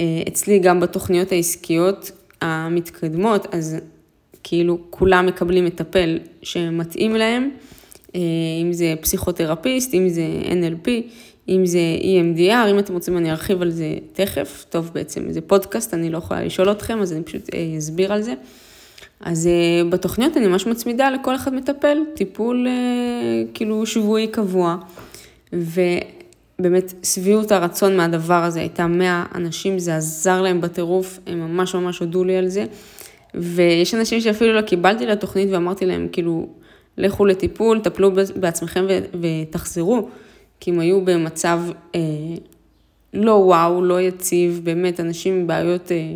אה, 0.00 0.04
אצלי 0.28 0.58
גם 0.58 0.80
בתוכניות 0.80 1.32
העסקיות 1.32 2.10
המתקדמות, 2.40 3.54
אז 3.54 3.76
כאילו 4.42 4.78
כולם 4.90 5.26
מקבלים 5.26 5.64
מטפל 5.64 6.18
שמתאים 6.42 7.16
להם, 7.16 7.50
אה, 8.14 8.20
אם 8.62 8.72
זה 8.72 8.94
פסיכותרפיסט, 9.00 9.94
אם 9.94 10.08
זה 10.08 10.22
NLP, 10.44 10.88
אם 11.48 11.66
זה 11.66 11.78
EMDR, 12.00 12.70
אם 12.70 12.78
אתם 12.78 12.94
רוצים 12.94 13.16
אני 13.16 13.30
ארחיב 13.30 13.62
על 13.62 13.70
זה 13.70 13.94
תכף, 14.12 14.64
טוב 14.70 14.90
בעצם 14.94 15.32
זה 15.32 15.40
פודקאסט, 15.40 15.94
אני 15.94 16.10
לא 16.10 16.18
יכולה 16.18 16.44
לשאול 16.44 16.70
אתכם, 16.70 16.98
אז 17.02 17.12
אני 17.12 17.22
פשוט 17.22 17.48
אסביר 17.78 18.12
על 18.12 18.22
זה. 18.22 18.34
אז 19.20 19.48
בתוכניות 19.90 20.36
אני 20.36 20.46
ממש 20.46 20.66
מצמידה 20.66 21.10
לכל 21.10 21.34
אחד 21.34 21.54
מטפל, 21.54 21.98
טיפול 22.14 22.66
כאילו 23.54 23.86
שבועי 23.86 24.26
קבוע. 24.26 24.76
ובאמת 25.52 26.92
שביעות 27.02 27.52
הרצון 27.52 27.96
מהדבר 27.96 28.44
הזה 28.44 28.60
הייתה 28.60 28.86
100 28.86 29.24
אנשים, 29.34 29.78
זה 29.78 29.96
עזר 29.96 30.42
להם 30.42 30.60
בטירוף, 30.60 31.18
הם 31.26 31.40
ממש 31.40 31.74
ממש 31.74 31.98
הודו 31.98 32.24
לי 32.24 32.36
על 32.36 32.48
זה. 32.48 32.64
ויש 33.34 33.94
אנשים 33.94 34.20
שאפילו 34.20 34.52
לא 34.52 34.60
קיבלתי 34.60 35.06
לתוכנית 35.06 35.48
ואמרתי 35.52 35.86
להם, 35.86 36.08
כאילו, 36.12 36.48
לכו 36.98 37.24
לטיפול, 37.24 37.80
טפלו 37.80 38.10
בעצמכם 38.36 38.86
ותחזרו, 39.20 40.08
כי 40.60 40.70
הם 40.70 40.80
היו 40.80 41.04
במצב 41.04 41.60
אה, 41.94 42.00
לא 43.14 43.32
וואו, 43.32 43.84
לא 43.84 44.00
יציב, 44.00 44.60
באמת, 44.64 45.00
אנשים 45.00 45.34
עם 45.34 45.46
בעיות 45.46 45.92
אה, 45.92 46.14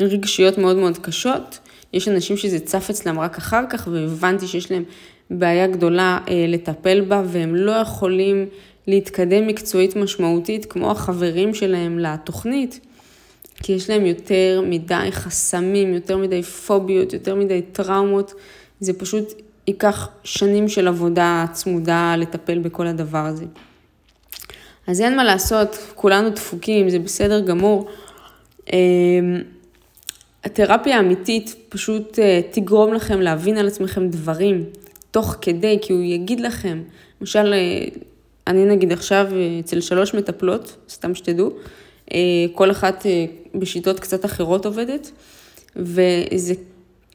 רגשיות 0.00 0.58
מאוד 0.58 0.76
מאוד 0.76 0.98
קשות. 0.98 1.58
יש 1.92 2.08
אנשים 2.08 2.36
שזה 2.36 2.60
צף 2.60 2.90
אצלם 2.90 3.20
רק 3.20 3.36
אחר 3.36 3.64
כך, 3.70 3.88
והבנתי 3.92 4.46
שיש 4.46 4.70
להם 4.70 4.84
בעיה 5.30 5.66
גדולה 5.66 6.18
אה, 6.28 6.44
לטפל 6.48 7.00
בה, 7.00 7.22
והם 7.26 7.54
לא 7.54 7.72
יכולים 7.72 8.46
להתקדם 8.86 9.46
מקצועית 9.46 9.96
משמעותית 9.96 10.64
כמו 10.64 10.90
החברים 10.90 11.54
שלהם 11.54 11.98
לתוכנית, 11.98 12.80
כי 13.62 13.72
יש 13.72 13.90
להם 13.90 14.06
יותר 14.06 14.62
מדי 14.66 15.08
חסמים, 15.10 15.94
יותר 15.94 16.16
מדי 16.16 16.42
פוביות, 16.42 17.12
יותר 17.12 17.34
מדי 17.34 17.62
טראומות. 17.62 18.34
זה 18.80 18.92
פשוט 18.92 19.24
ייקח 19.66 20.08
שנים 20.24 20.68
של 20.68 20.88
עבודה 20.88 21.44
צמודה 21.52 22.14
לטפל 22.18 22.58
בכל 22.58 22.86
הדבר 22.86 23.26
הזה. 23.26 23.44
אז 24.86 25.00
אין 25.00 25.16
מה 25.16 25.24
לעשות, 25.24 25.78
כולנו 25.94 26.30
דפוקים, 26.30 26.90
זה 26.90 26.98
בסדר 26.98 27.40
גמור. 27.40 27.88
אה, 28.72 28.78
התרפיה 30.44 30.96
האמיתית 30.96 31.54
פשוט 31.68 32.18
אה, 32.18 32.40
תגרום 32.50 32.94
לכם 32.94 33.20
להבין 33.20 33.56
על 33.56 33.66
עצמכם 33.66 34.08
דברים 34.08 34.64
תוך 35.10 35.36
כדי, 35.40 35.78
כי 35.82 35.92
הוא 35.92 36.02
יגיד 36.02 36.40
לכם, 36.40 36.82
למשל, 37.20 37.54
אה, 37.54 37.84
אני 38.46 38.64
נגיד 38.64 38.92
עכשיו 38.92 39.26
אה, 39.32 39.60
אצל 39.60 39.80
שלוש 39.80 40.14
מטפלות, 40.14 40.76
סתם 40.88 41.14
שתדעו, 41.14 41.50
כל 42.54 42.70
אחת 42.70 43.06
בשיטות 43.54 44.00
קצת 44.00 44.24
אחרות 44.24 44.66
עובדת, 44.66 45.10
וזה 45.76 46.54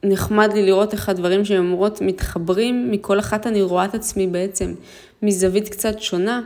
נחמד 0.04 0.52
לי 0.54 0.62
לראות 0.66 0.92
איך 0.92 1.08
הדברים 1.08 1.44
שהן 1.44 1.58
אומרות 1.58 2.00
מתחברים, 2.00 2.90
מכל 2.90 3.18
אחת 3.18 3.46
אני 3.46 3.62
רואה 3.62 3.84
את 3.84 3.94
עצמי 3.94 4.26
בעצם 4.26 4.74
מזווית 5.22 5.68
קצת 5.68 6.00
שונה, 6.00 6.42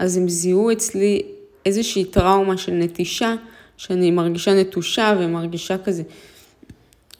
אז 0.00 0.16
הם 0.16 0.28
זיהו 0.28 0.72
אצלי 0.72 1.22
איזושהי 1.66 2.04
טראומה 2.04 2.56
של 2.56 2.72
נטישה, 2.72 3.34
שאני 3.76 4.10
מרגישה 4.10 4.54
נטושה 4.54 5.14
ומרגישה 5.18 5.78
כזה 5.78 6.02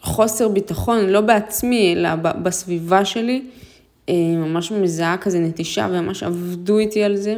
חוסר 0.01 0.49
ביטחון, 0.49 1.07
לא 1.07 1.21
בעצמי, 1.21 1.95
אלא 1.97 2.15
בסביבה 2.15 3.05
שלי, 3.05 3.43
אה, 4.09 4.15
ממש 4.37 4.73
מזהה 4.73 5.17
כזה 5.17 5.39
נטישה 5.39 5.89
וממש 5.91 6.23
עבדו 6.23 6.79
איתי 6.79 7.05
על 7.05 7.17
זה. 7.17 7.37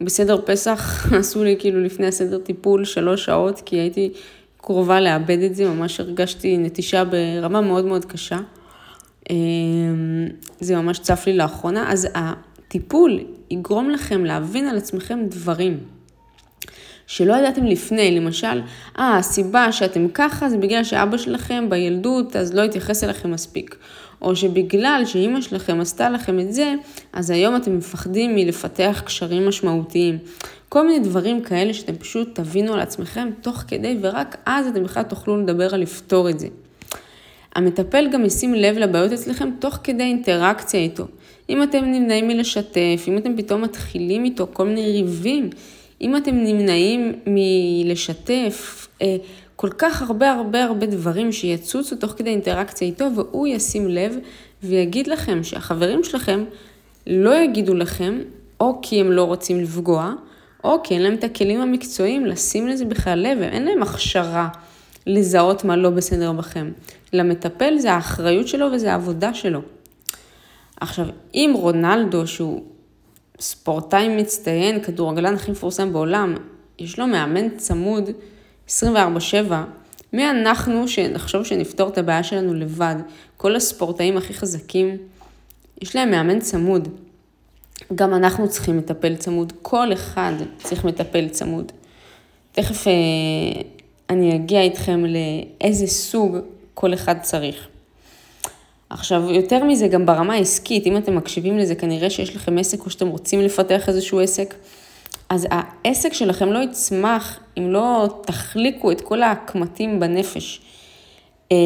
בסדר 0.00 0.40
פסח 0.44 1.06
עשו 1.18 1.44
לי 1.44 1.56
כאילו 1.58 1.80
לפני 1.80 2.06
הסדר 2.06 2.38
טיפול 2.38 2.84
שלוש 2.84 3.24
שעות, 3.24 3.60
כי 3.60 3.76
הייתי 3.76 4.12
קרובה 4.56 5.00
לאבד 5.00 5.38
את 5.38 5.54
זה, 5.54 5.68
ממש 5.68 6.00
הרגשתי 6.00 6.56
נטישה 6.58 7.04
ברמה 7.04 7.60
מאוד 7.60 7.84
מאוד 7.84 8.04
קשה. 8.04 8.38
אה, 9.30 9.36
זה 10.60 10.76
ממש 10.76 10.98
צף 10.98 11.22
לי 11.26 11.36
לאחרונה, 11.36 11.92
אז 11.92 12.08
הטיפול 12.14 13.20
יגרום 13.50 13.90
לכם 13.90 14.24
להבין 14.24 14.66
על 14.66 14.76
עצמכם 14.76 15.20
דברים. 15.28 15.78
שלא 17.06 17.34
ידעתם 17.34 17.66
לפני, 17.66 18.20
למשל, 18.20 18.62
אה, 18.98 19.18
הסיבה 19.18 19.72
שאתם 19.72 20.08
ככה 20.08 20.50
זה 20.50 20.56
בגלל 20.56 20.84
שאבא 20.84 21.16
שלכם 21.16 21.70
בילדות 21.70 22.36
אז 22.36 22.54
לא 22.54 22.62
התייחס 22.62 23.04
אליכם 23.04 23.30
מספיק. 23.30 23.76
או 24.22 24.36
שבגלל 24.36 25.02
שאימא 25.06 25.40
שלכם 25.40 25.80
עשתה 25.80 26.10
לכם 26.10 26.40
את 26.40 26.52
זה, 26.52 26.74
אז 27.12 27.30
היום 27.30 27.56
אתם 27.56 27.76
מפחדים 27.76 28.34
מלפתח 28.34 29.02
קשרים 29.06 29.48
משמעותיים. 29.48 30.18
כל 30.68 30.86
מיני 30.86 30.98
דברים 31.04 31.40
כאלה 31.42 31.74
שאתם 31.74 31.96
פשוט 31.96 32.34
תבינו 32.34 32.74
על 32.74 32.80
עצמכם 32.80 33.28
תוך 33.40 33.56
כדי, 33.68 33.96
ורק 34.00 34.36
אז 34.46 34.66
אתם 34.66 34.84
בכלל 34.84 35.02
תוכלו 35.02 35.36
לדבר 35.36 35.74
על 35.74 35.80
לפתור 35.80 36.30
את 36.30 36.40
זה. 36.40 36.48
המטפל 37.54 38.08
גם 38.12 38.24
ישים 38.24 38.54
לב 38.54 38.78
לבעיות 38.78 39.12
אצלכם 39.12 39.50
תוך 39.58 39.78
כדי 39.84 40.02
אינטראקציה 40.02 40.80
איתו. 40.80 41.06
אם 41.48 41.62
אתם 41.62 41.84
נמנעים 41.84 42.28
מלשתף, 42.28 43.04
אם 43.08 43.18
אתם 43.18 43.36
פתאום 43.36 43.62
מתחילים 43.62 44.24
איתו 44.24 44.46
כל 44.52 44.66
מיני 44.66 44.92
ריבים, 44.92 45.50
אם 46.00 46.16
אתם 46.16 46.34
נמנעים 46.34 47.12
מלשתף, 47.26 48.88
אה, 49.02 49.16
כל 49.62 49.70
כך 49.78 50.02
הרבה 50.02 50.32
הרבה 50.32 50.64
הרבה 50.64 50.86
דברים 50.86 51.32
שיצוצו 51.32 51.96
תוך 51.96 52.12
כדי 52.12 52.30
אינטראקציה 52.30 52.88
איתו, 52.88 53.04
והוא 53.14 53.46
ישים 53.46 53.88
לב 53.88 54.16
ויגיד 54.62 55.06
לכם 55.06 55.44
שהחברים 55.44 56.04
שלכם 56.04 56.44
לא 57.06 57.34
יגידו 57.34 57.74
לכם, 57.74 58.20
או 58.60 58.78
כי 58.82 59.00
הם 59.00 59.12
לא 59.12 59.24
רוצים 59.24 59.60
לפגוע, 59.60 60.12
או 60.64 60.80
כי 60.84 60.94
אין 60.94 61.02
להם 61.02 61.14
את 61.14 61.24
הכלים 61.24 61.60
המקצועיים 61.60 62.26
לשים 62.26 62.68
לזה 62.68 62.84
בכלל 62.84 63.18
לב, 63.18 63.42
אין 63.42 63.64
להם 63.64 63.82
הכשרה 63.82 64.48
לזהות 65.06 65.64
מה 65.64 65.76
לא 65.76 65.90
בסדר 65.90 66.32
בכם. 66.32 66.72
למטפל 67.12 67.78
זה 67.78 67.92
האחריות 67.92 68.48
שלו 68.48 68.66
וזה 68.72 68.92
העבודה 68.92 69.34
שלו. 69.34 69.60
עכשיו, 70.80 71.06
אם 71.34 71.52
רונלדו, 71.54 72.26
שהוא 72.26 72.62
ספורטאי 73.40 74.16
מצטיין, 74.16 74.82
כדורגלן 74.82 75.34
הכי 75.34 75.50
מפורסם 75.50 75.92
בעולם, 75.92 76.34
יש 76.78 76.98
לו 76.98 77.06
מאמן 77.06 77.56
צמוד 77.56 78.10
24-7, 78.80 79.52
מי 80.12 80.30
אנחנו 80.30 80.88
שנחשוב 80.88 81.44
שנפתור 81.44 81.88
את 81.88 81.98
הבעיה 81.98 82.22
שלנו 82.22 82.54
לבד? 82.54 82.94
כל 83.36 83.56
הספורטאים 83.56 84.16
הכי 84.16 84.34
חזקים, 84.34 84.96
יש 85.82 85.96
להם 85.96 86.10
מאמן 86.10 86.40
צמוד. 86.40 86.88
גם 87.94 88.14
אנחנו 88.14 88.48
צריכים 88.48 88.78
מטפל 88.78 89.16
צמוד, 89.16 89.52
כל 89.62 89.92
אחד 89.92 90.32
צריך 90.58 90.84
מטפל 90.84 91.28
צמוד. 91.28 91.72
תכף 92.52 92.86
אה, 92.88 92.92
אני 94.10 94.34
אגיע 94.36 94.62
איתכם 94.62 95.04
לאיזה 95.04 95.86
סוג 95.86 96.36
כל 96.74 96.94
אחד 96.94 97.20
צריך. 97.20 97.68
עכשיו, 98.90 99.30
יותר 99.30 99.64
מזה, 99.64 99.88
גם 99.88 100.06
ברמה 100.06 100.34
העסקית, 100.34 100.86
אם 100.86 100.96
אתם 100.96 101.16
מקשיבים 101.16 101.58
לזה, 101.58 101.74
כנראה 101.74 102.10
שיש 102.10 102.36
לכם 102.36 102.58
עסק 102.58 102.84
או 102.84 102.90
שאתם 102.90 103.08
רוצים 103.08 103.40
לפתח 103.40 103.88
איזשהו 103.88 104.20
עסק, 104.20 104.54
אז 105.32 105.46
העסק 105.50 106.12
שלכם 106.12 106.52
לא 106.52 106.58
יצמח 106.58 107.40
אם 107.58 107.70
לא 107.70 108.20
תחליקו 108.26 108.92
את 108.92 109.00
כל 109.00 109.22
הקמטים 109.22 110.00
בנפש. 110.00 110.60
אה, 111.52 111.56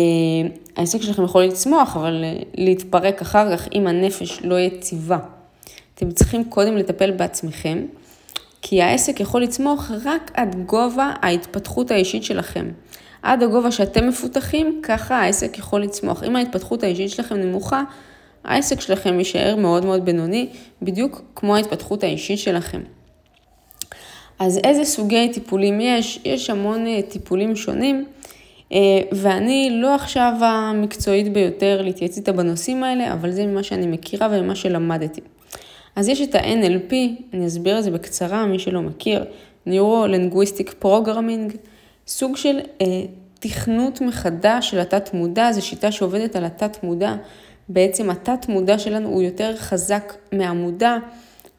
העסק 0.77 1.03
שלכם 1.03 1.25
יכול 1.25 1.45
לצמוח, 1.45 1.97
אבל 1.97 2.25
אה, 2.25 2.43
להתפרק 2.55 3.21
אחר 3.21 3.57
כך 3.57 3.69
אם 3.75 3.87
הנפש 3.87 4.41
לא 4.45 4.61
יציבה. 4.61 5.19
אתם 5.95 6.11
צריכים 6.11 6.45
קודם 6.45 6.77
לטפל 6.77 7.11
בעצמכם, 7.11 7.87
כי 8.63 8.83
העסק 8.83 9.21
יכול 9.21 9.43
לצמוח 9.43 9.91
רק 10.05 10.31
עד 10.35 10.57
גובה 10.67 11.13
ההתפתחות 11.23 11.91
האישית 11.91 12.25
שלכם. 12.25 12.67
עד 13.23 13.43
הגובה 13.43 13.71
שאתם 13.71 14.09
מפותחים, 14.09 14.81
ככה 14.83 15.17
העסק 15.17 15.59
יכול 15.59 15.83
לצמוח. 15.83 16.23
אם 16.23 16.37
ההתפתחות 16.37 16.83
האישית 16.83 17.11
שלכם 17.11 17.35
נמוכה, 17.35 17.83
העסק 18.45 18.81
שלכם 18.81 19.19
יישאר 19.19 19.57
מאוד 19.57 19.85
מאוד 19.85 20.05
בינוני, 20.05 20.49
בדיוק 20.83 21.23
כמו 21.35 21.57
ההתפתחות 21.57 22.03
האישית 22.03 22.39
שלכם. 22.39 22.81
אז 24.39 24.61
איזה 24.65 24.85
סוגי 24.85 25.33
טיפולים 25.33 25.81
יש? 25.81 26.21
יש 26.25 26.51
המון 26.51 26.87
אה, 26.87 27.01
טיפולים 27.09 27.57
שונים, 27.57 28.05
אה, 28.73 28.79
ואני 29.13 29.69
לא 29.73 29.95
עכשיו 29.95 30.33
המקצועית 30.41 31.33
ביותר 31.33 31.83
להתייעץ 31.83 32.17
איתה 32.17 32.33
בנושאים 32.33 32.85
האלה, 32.85 33.13
אבל 33.13 33.31
זה 33.31 33.47
ממה 33.47 33.63
שאני 33.63 33.87
מכירה 33.87 34.29
וממה 34.33 34.55
שלמדתי. 34.55 35.21
אז 35.97 36.09
יש 36.09 36.21
את 36.21 36.35
ה-NLP, 36.35 36.93
אני 37.35 37.47
אסביר 37.47 37.79
את 37.79 37.85
זה 37.85 37.91
בקצרה, 37.91 38.47
מי 38.47 38.59
שלא 38.59 38.83
מכיר, 38.83 39.25
Neuro-Linguistic 39.69 40.85
Programming, 40.85 41.57
סוג 42.07 42.37
של 42.37 42.59
אה, 42.81 42.87
תכנות 43.39 44.01
מחדש 44.01 44.71
של 44.71 44.79
התת 44.79 45.15
מודע, 45.15 45.53
זו 45.53 45.67
שיטה 45.67 45.93
שעובדת 45.93 46.37
על 46.37 46.45
התת 46.45 46.83
מודע. 46.83 47.15
בעצם 47.69 48.11
התת 48.11 48.49
מודע 48.49 48.79
שלנו 48.79 49.09
הוא 49.09 49.23
יותר 49.23 49.57
חזק 49.57 50.15
מהמודע. 50.33 50.97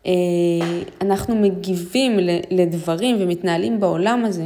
אה, 0.07 0.13
אנחנו 1.01 1.35
מגיבים 1.35 2.19
לדברים 2.51 3.17
ומתנהלים 3.19 3.79
בעולם 3.79 4.25
הזה. 4.25 4.45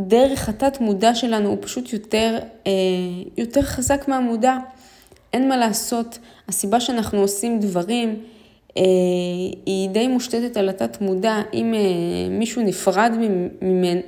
דרך 0.00 0.48
התת 0.48 0.80
מודע 0.80 1.14
שלנו 1.14 1.48
הוא 1.48 1.58
פשוט 1.60 1.92
יותר, 1.92 2.38
אה, 2.66 2.72
יותר 3.36 3.62
חזק 3.62 4.08
מהמודע. 4.08 4.56
אין 5.32 5.48
מה 5.48 5.56
לעשות, 5.56 6.18
הסיבה 6.48 6.80
שאנחנו 6.80 7.20
עושים 7.20 7.60
דברים 7.60 8.22
אה, 8.76 8.82
היא 9.66 9.88
די 9.88 10.08
מושתתת 10.08 10.56
על 10.56 10.68
התת 10.68 11.00
מודע. 11.00 11.42
אם 11.54 11.74
מישהו 12.30 12.62
נפרד 12.62 13.12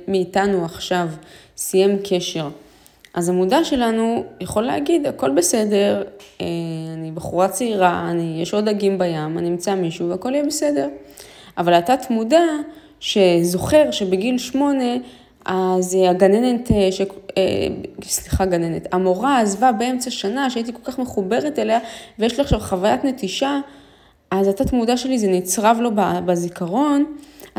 מאיתנו 0.07 0.65
עכשיו, 0.65 1.07
סיים 1.57 1.97
קשר, 2.09 2.49
אז 3.13 3.29
המודע 3.29 3.63
שלנו 3.63 4.23
יכול 4.41 4.63
להגיד, 4.63 5.07
הכל 5.07 5.29
בסדר, 5.29 6.03
אה, 6.41 6.45
אני 6.93 7.11
בחורה 7.11 7.47
צעירה, 7.47 8.07
אני, 8.11 8.39
יש 8.41 8.53
עוד 8.53 8.69
דגים 8.69 8.97
בים, 8.97 9.37
אני 9.37 9.47
אמצא 9.47 9.75
מישהו 9.75 10.09
והכל 10.09 10.33
יהיה 10.33 10.45
בסדר. 10.45 10.89
אבל 11.57 11.73
התת 11.73 12.05
מודע 12.09 12.43
שזוכר 12.99 13.91
שבגיל 13.91 14.37
שמונה, 14.37 14.95
אז 15.45 15.97
הגננת, 16.09 16.71
ש... 16.91 17.01
סליחה 18.03 18.45
גננת, 18.45 18.93
המורה 18.93 19.41
עזבה 19.41 19.71
באמצע 19.71 20.11
שנה 20.11 20.49
שהייתי 20.49 20.73
כל 20.73 20.91
כך 20.91 20.99
מחוברת 20.99 21.59
אליה 21.59 21.79
ויש 22.19 22.37
לי 22.37 22.43
עכשיו 22.43 22.59
חוויית 22.59 23.03
נטישה, 23.03 23.59
אז 24.31 24.47
התת 24.47 24.73
מודע 24.73 24.97
שלי 24.97 25.19
זה 25.19 25.27
נצרב 25.27 25.77
לו 25.81 25.89
בזיכרון, 26.25 27.05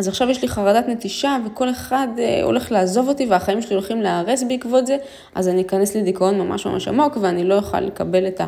אז 0.01 0.09
עכשיו 0.09 0.31
יש 0.31 0.43
לי 0.43 0.49
חרדת 0.49 0.89
נטישה 0.89 1.37
וכל 1.47 1.71
אחד 1.71 2.09
אה, 2.19 2.43
הולך 2.43 2.73
לעזוב 2.73 3.09
אותי 3.09 3.27
והחיים 3.27 3.63
שלי 3.63 3.75
הולכים 3.75 4.03
להיהרס 4.03 4.43
בעקבות 4.43 4.87
זה, 4.87 4.97
אז 5.35 5.49
אני 5.49 5.63
אכנס 5.63 5.97
לדיכאון 5.97 6.39
ממש 6.39 6.67
ממש 6.67 6.89
עמוק 6.89 7.17
ואני 7.21 7.45
לא 7.45 7.57
אוכל 7.57 7.81
לקבל 7.81 8.27
את, 8.27 8.41
ה, 8.41 8.47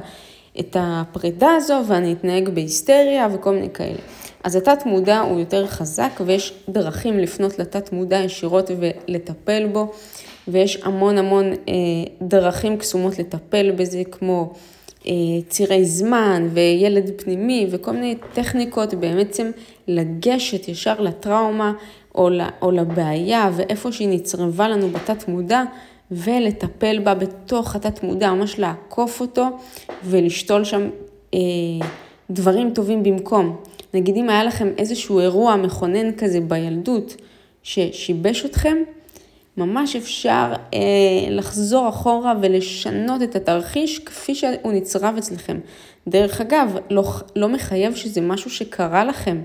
את 0.61 0.77
הפרידה 0.81 1.51
הזו 1.57 1.83
ואני 1.89 2.13
אתנהג 2.13 2.49
בהיסטריה 2.49 3.29
וכל 3.33 3.55
מיני 3.55 3.71
כאלה. 3.71 3.99
אז 4.45 4.57
התת 4.57 4.87
מודע 4.87 5.21
הוא 5.21 5.41
יותר 5.41 5.67
חזק 5.67 6.21
ויש 6.27 6.55
דרכים 6.69 7.19
לפנות 7.19 7.59
לתת 7.59 7.93
מודע 7.93 8.19
ישירות 8.19 8.71
ולטפל 8.79 9.67
בו, 9.73 9.93
ויש 10.49 10.77
המון 10.83 11.19
המון 11.19 11.53
אה, 11.53 11.75
דרכים 12.23 12.77
קסומות 12.77 13.19
לטפל 13.19 13.71
בזה, 13.71 14.03
כמו 14.11 14.53
אה, 15.07 15.13
צירי 15.49 15.85
זמן 15.85 16.49
וילד 16.53 17.11
פנימי 17.17 17.67
וכל 17.71 17.93
מיני 17.93 18.15
טכניקות 18.33 18.95
בעצם 18.95 19.51
לגשת 19.89 20.69
ישר 20.69 21.01
לטראומה 21.01 21.73
או, 22.15 22.29
או 22.63 22.71
לבעיה 22.71 23.51
ואיפה 23.57 23.93
שהיא 23.93 24.09
נצרבה 24.09 24.69
לנו 24.69 24.89
בתת 24.89 25.29
מודע 25.29 25.63
ולטפל 26.11 26.99
בה 26.99 27.15
בתוך 27.15 27.77
התת 27.77 28.03
מודע, 28.03 28.33
ממש 28.33 28.59
לעקוף 28.59 29.21
אותו 29.21 29.47
ולשתול 30.05 30.65
שם 30.65 30.91
אה, 31.35 31.41
דברים 32.31 32.71
טובים 32.75 33.03
במקום. 33.03 33.57
נגיד 33.95 34.17
אם 34.17 34.31
היה 34.31 34.45
לכם 34.45 34.69
איזשהו 34.79 35.21
אירוע 35.21 35.57
מכונן 35.57 36.13
כזה 36.13 36.41
בילדות 36.41 37.17
ששיבש 37.63 38.45
אתכם, 38.45 38.77
ממש 39.57 39.97
אפשר 39.97 40.53
אה, 40.75 40.79
לחזור 41.31 41.89
אחורה 41.89 42.35
ולשנות 42.43 43.23
את 43.23 43.37
התרחיש 43.37 43.99
כפי 43.99 44.35
שהוא 44.35 44.73
נצרב 44.73 45.15
אצלכם. 45.19 45.59
דרך 46.09 46.41
אגב, 46.41 46.77
לא, 46.91 47.05
לא 47.37 47.49
מחייב 47.49 47.95
שזה 47.95 48.21
משהו 48.21 48.51
שקרה 48.51 49.05
לכם. 49.05 49.43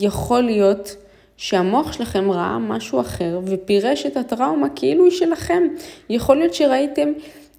יכול 0.00 0.42
להיות 0.42 0.96
שהמוח 1.36 1.92
שלכם 1.92 2.30
ראה 2.30 2.58
משהו 2.58 3.00
אחר 3.00 3.40
ופירש 3.44 4.06
את 4.06 4.16
הטראומה 4.16 4.68
כאילו 4.68 5.04
היא 5.04 5.12
שלכם. 5.12 5.62
יכול 6.10 6.36
להיות 6.36 6.54
שראיתם 6.54 7.08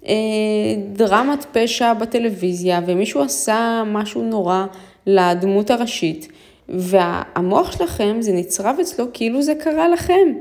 אה, 0.06 0.14
דרמת 0.92 1.46
פשע 1.52 1.94
בטלוויזיה 1.94 2.80
ומישהו 2.86 3.22
עשה 3.22 3.82
משהו 3.86 4.22
נורא 4.22 4.66
לדמות 5.06 5.70
הראשית, 5.70 6.28
והמוח 6.68 7.72
שלכם 7.72 8.16
זה 8.20 8.32
נצרב 8.32 8.76
אצלו 8.80 9.06
כאילו 9.12 9.42
זה 9.42 9.54
קרה 9.54 9.88
לכם. 9.88 10.32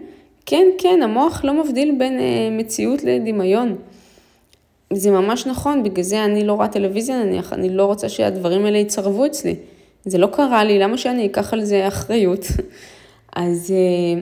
כן, 0.46 0.66
כן, 0.78 1.00
המוח 1.04 1.44
לא 1.44 1.64
מבדיל 1.64 1.96
בין 1.98 2.20
אה, 2.20 2.50
מציאות 2.52 3.04
לדמיון. 3.04 3.76
זה 4.94 5.12
ממש 5.12 5.46
נכון, 5.46 5.84
בגלל 5.84 6.04
זה 6.04 6.26
אני 6.26 6.44
לא 6.44 6.54
רואה 6.54 6.68
טלוויזיה 6.68 7.24
נניח, 7.24 7.54
אני 7.54 7.70
לא 7.70 7.86
רוצה 7.86 8.10
שהדברים 8.10 8.66
האלה 8.66 8.78
יצרבו 8.78 9.26
אצלי. 9.26 9.56
זה 10.08 10.18
לא 10.18 10.28
קרה 10.28 10.64
לי, 10.64 10.80
למה 10.80 10.98
שאני 10.98 11.26
אקח 11.26 11.54
על 11.54 11.64
זה 11.64 11.88
אחריות? 11.88 12.48
אז 13.36 13.72
אה, 13.72 14.22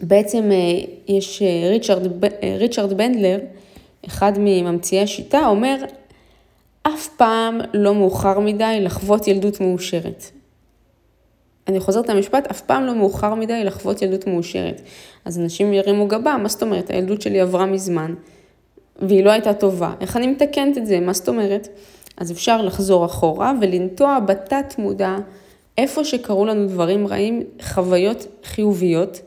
בעצם 0.00 0.50
אה, 0.52 0.84
יש 1.08 1.42
אה, 1.42 1.68
ריצ'רד, 1.70 2.24
ריצ'רד 2.58 2.92
בנדלר, 2.92 3.38
אחד 4.06 4.32
מממציאי 4.38 5.02
השיטה, 5.02 5.46
אומר, 5.46 5.76
אף 6.82 7.08
פעם 7.16 7.60
לא 7.74 7.94
מאוחר 7.94 8.40
מדי 8.40 8.78
לחוות 8.80 9.28
ילדות 9.28 9.60
מאושרת. 9.60 10.24
אני 11.68 11.80
חוזרת 11.80 12.08
למשפט, 12.08 12.46
אף 12.46 12.60
פעם 12.60 12.84
לא 12.84 12.94
מאוחר 12.94 13.34
מדי 13.34 13.64
לחוות 13.64 14.02
ילדות 14.02 14.26
מאושרת. 14.26 14.80
אז 15.24 15.38
אנשים 15.38 15.72
ירימו 15.72 16.08
גבה, 16.08 16.36
מה 16.42 16.48
זאת 16.48 16.62
אומרת? 16.62 16.90
הילדות 16.90 17.22
שלי 17.22 17.40
עברה 17.40 17.66
מזמן, 17.66 18.14
והיא 18.96 19.24
לא 19.24 19.30
הייתה 19.30 19.54
טובה. 19.54 19.94
איך 20.00 20.16
אני 20.16 20.26
מתקנת 20.26 20.78
את 20.78 20.86
זה? 20.86 21.00
מה 21.00 21.12
זאת 21.12 21.28
אומרת? 21.28 21.68
אז 22.20 22.32
אפשר 22.32 22.62
לחזור 22.62 23.04
אחורה 23.04 23.52
ולנטוע 23.60 24.18
בתת 24.26 24.74
מודע, 24.78 25.16
איפה 25.78 26.04
שקרו 26.04 26.44
לנו 26.46 26.66
דברים 26.66 27.06
רעים, 27.06 27.42
חוויות 27.62 28.26
חיוביות, 28.44 29.20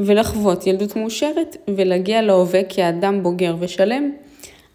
ולחוות 0.00 0.66
ילדות 0.66 0.96
מאושרת, 0.96 1.56
ולהגיע 1.68 2.22
להווה 2.22 2.62
כאדם 2.64 3.22
בוגר 3.22 3.56
ושלם. 3.58 4.10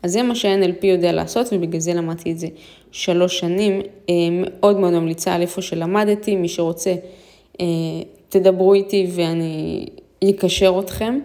אז 0.04 0.12
זה 0.12 0.24
מה 0.24 0.36
שה-NLP 0.36 0.86
יודע 0.86 1.12
לעשות, 1.12 1.48
ובגלל 1.52 1.80
זה 1.80 1.94
למדתי 1.94 2.32
את 2.32 2.40
זה 2.40 2.48
שלוש 2.92 3.40
שנים. 3.40 3.82
אה, 4.10 4.16
מאוד 4.32 4.80
מאוד 4.80 4.94
ממליצה 4.94 5.36
על 5.36 5.42
איפה 5.42 5.62
שלמדתי, 5.62 6.36
מי 6.36 6.48
שרוצה, 6.48 6.96
אה, 7.62 7.66
תדברו 8.30 8.74
איתי 8.74 9.08
ואני 9.16 9.86
אקשר 10.30 10.80
אתכם. 10.80 11.20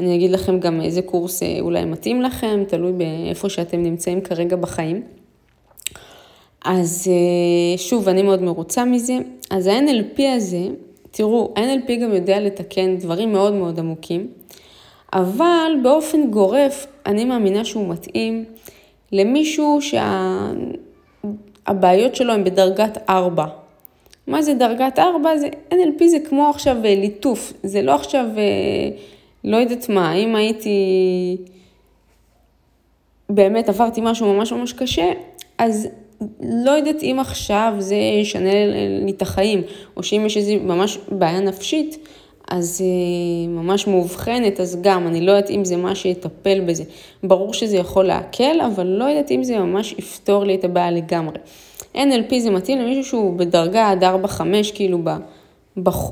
אני 0.00 0.14
אגיד 0.14 0.30
לכם 0.30 0.60
גם 0.60 0.80
איזה 0.80 1.02
קורס 1.02 1.42
אה, 1.42 1.56
אולי 1.60 1.84
מתאים 1.84 2.22
לכם, 2.22 2.64
תלוי 2.68 2.92
באיפה 2.92 3.48
שאתם 3.48 3.82
נמצאים 3.82 4.20
כרגע 4.20 4.56
בחיים. 4.56 5.02
אז 6.64 7.10
אה, 7.10 7.78
שוב, 7.78 8.08
אני 8.08 8.22
מאוד 8.22 8.42
מרוצה 8.42 8.84
מזה. 8.84 9.18
אז 9.50 9.66
ה-NLP 9.66 10.22
הזה, 10.36 10.66
תראו, 11.10 11.52
ה-NLP 11.56 11.92
גם 12.02 12.14
יודע 12.14 12.40
לתקן 12.40 12.96
דברים 12.96 13.32
מאוד 13.32 13.54
מאוד 13.54 13.78
עמוקים, 13.78 14.28
אבל 15.12 15.72
באופן 15.82 16.30
גורף, 16.30 16.86
אני 17.06 17.24
מאמינה 17.24 17.64
שהוא 17.64 17.88
מתאים 17.88 18.44
למישהו 19.12 19.78
שהבעיות 21.64 22.14
שה... 22.14 22.18
שלו 22.18 22.32
הן 22.32 22.44
בדרגת 22.44 22.98
4. 23.08 23.46
מה 24.26 24.42
זה 24.42 24.54
דרגת 24.54 24.98
4? 24.98 25.38
זה, 25.38 25.48
NLP 25.70 26.06
זה 26.06 26.18
כמו 26.28 26.48
עכשיו 26.48 26.76
אה, 26.84 26.94
ליטוף, 26.94 27.52
זה 27.62 27.82
לא 27.82 27.94
עכשיו, 27.94 28.26
אה, 28.36 28.90
לא 29.44 29.56
יודעת 29.56 29.88
מה, 29.88 30.14
אם 30.14 30.36
הייתי, 30.36 30.78
באמת 33.30 33.68
עברתי 33.68 34.00
משהו 34.04 34.34
ממש 34.34 34.52
ממש 34.52 34.72
קשה, 34.72 35.12
אז 35.58 35.88
לא 36.40 36.70
יודעת 36.70 37.02
אם 37.02 37.16
עכשיו 37.20 37.74
זה 37.78 37.94
ישנה 37.94 38.50
לי 39.04 39.10
את 39.10 39.22
החיים, 39.22 39.62
או 39.96 40.02
שאם 40.02 40.22
יש 40.26 40.36
איזו 40.36 40.52
ממש 40.62 40.98
בעיה 41.08 41.40
נפשית, 41.40 41.98
אז 42.48 42.82
אה, 42.84 43.48
ממש 43.48 43.86
מאובחנת, 43.86 44.60
אז 44.60 44.78
גם, 44.82 45.06
אני 45.06 45.20
לא 45.20 45.32
יודעת 45.32 45.50
אם 45.50 45.64
זה 45.64 45.76
מה 45.76 45.94
שיטפל 45.94 46.60
בזה. 46.60 46.84
ברור 47.24 47.54
שזה 47.54 47.76
יכול 47.76 48.04
להקל, 48.04 48.60
אבל 48.60 48.86
לא 48.86 49.04
יודעת 49.04 49.30
אם 49.30 49.44
זה 49.44 49.58
ממש 49.58 49.94
יפתור 49.98 50.44
לי 50.44 50.54
את 50.54 50.64
הבעיה 50.64 50.90
לגמרי. 50.90 51.36
NLP 51.94 52.38
זה 52.38 52.50
מתאים 52.50 52.78
למישהו 52.78 53.04
שהוא 53.04 53.38
בדרגה 53.38 53.90
עד 53.90 54.04
4-5, 54.04 54.06
כאילו 54.74 54.98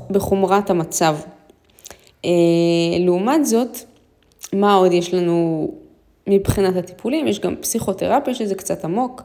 בחומרת 0.09 0.69
המצב. 0.69 1.15
אה, 2.25 2.29
לעומת 2.99 3.45
זאת, 3.45 3.77
מה 4.53 4.75
עוד 4.75 4.91
יש 4.91 5.13
לנו 5.13 5.71
מבחינת 6.27 6.75
הטיפולים? 6.75 7.27
יש 7.27 7.39
גם 7.39 7.55
פסיכותרפיה 7.55 8.33
שזה 8.33 8.55
קצת 8.55 8.85
עמוק. 8.85 9.21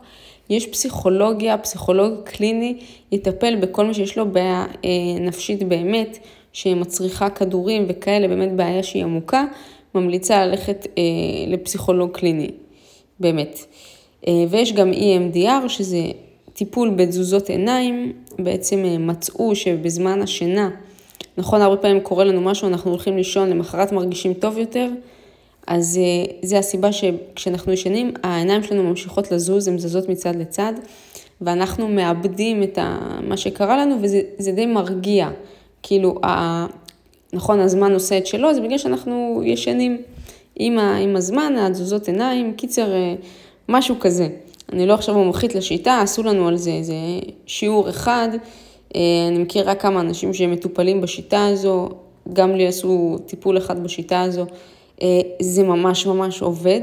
יש 0.51 0.67
פסיכולוגיה, 0.67 1.59
פסיכולוג 1.59 2.15
קליני 2.25 2.79
יטפל 3.13 3.57
בכל 3.57 3.87
מי 3.87 3.95
שיש 3.95 4.19
לו 4.19 4.33
בעיה 4.33 4.67
אה, 4.85 5.21
נפשית 5.21 5.63
באמת, 5.63 6.19
שמצריכה 6.53 7.31
כדורים 7.31 7.85
וכאלה, 7.89 8.29
באמת 8.29 8.53
בעיה 8.53 8.83
שהיא 8.83 9.05
עמוקה, 9.05 9.45
ממליצה 9.95 10.47
ללכת 10.47 10.87
אה, 10.99 11.03
לפסיכולוג 11.47 12.11
קליני, 12.11 12.51
באמת. 13.21 13.59
אה, 14.29 14.45
ויש 14.51 14.73
גם 14.73 14.93
EMDR, 14.93 15.69
שזה 15.69 15.99
טיפול 16.53 16.91
בתזוזות 16.91 17.49
עיניים, 17.49 18.13
בעצם 18.39 18.85
אה, 18.85 18.99
מצאו 18.99 19.57
שבזמן 19.57 20.23
השינה, 20.23 20.71
נכון, 21.39 21.63
הרבה 21.63 21.77
פעמים 21.77 22.01
קורה 22.01 22.25
לנו 22.25 22.41
משהו, 22.41 22.69
אנחנו 22.69 22.91
הולכים 22.91 23.17
לישון, 23.17 23.51
למחרת 23.51 23.93
מרגישים 23.93 24.35
טוב 24.35 24.59
יותר, 24.59 24.89
אז 25.69 25.99
אה, 25.99 26.35
זה 26.43 26.59
הסיבה 26.59 26.93
שכשאנחנו 26.93 27.73
ישנים, 27.73 28.13
העיניים 28.23 28.63
שלנו 28.63 28.83
ממשיכות 28.83 29.33
לזוז, 29.33 29.69
הן 29.69 29.79
זזות 29.79 30.09
מצד 30.09 30.37
לצד, 30.37 30.73
ואנחנו 31.41 31.89
מאבדים 31.89 32.63
את 32.63 32.79
מה 33.23 33.37
שקרה 33.37 33.77
לנו, 33.77 33.97
וזה 34.03 34.53
די 34.53 34.67
מרגיע. 34.67 35.31
כאילו, 35.83 36.19
ה... 36.25 36.67
נכון, 37.33 37.61
הזמן 37.61 37.93
עושה 37.93 38.19
את 38.19 38.27
שלו, 38.27 38.55
זה 38.55 38.61
בגלל 38.61 38.79
שאנחנו 38.79 39.43
ישנים 39.45 40.03
עם, 40.57 40.79
ה... 40.79 40.97
עם 40.97 41.17
הזמן, 41.17 41.55
התזוזות 41.59 42.09
עיניים, 42.09 42.55
קיצר, 42.55 42.93
אה, 42.93 43.15
משהו 43.69 43.95
כזה. 44.01 44.29
אני 44.73 44.87
לא 44.87 44.95
עכשיו 44.95 45.15
מומחית 45.15 45.55
לשיטה, 45.55 46.01
עשו 46.01 46.23
לנו 46.23 46.49
על 46.49 46.57
זה 46.57 46.71
איזה 46.71 46.95
שיעור 47.47 47.89
אחד. 47.89 48.29
אה, 48.97 49.01
אני 49.29 49.39
מכירה 49.39 49.75
כמה 49.75 50.01
אנשים 50.01 50.35
שהם 50.35 50.51
מטופלים 50.51 51.01
בשיטה 51.01 51.47
הזו, 51.47 51.89
גם 52.33 52.55
לי 52.55 52.67
עשו 52.67 53.19
טיפול 53.27 53.59
אחד 53.59 53.83
בשיטה 53.83 54.23
הזו. 54.23 54.47
אה, 55.03 55.21
זה 55.43 55.63
ממש 55.63 56.07
ממש 56.07 56.43
עובד, 56.43 56.81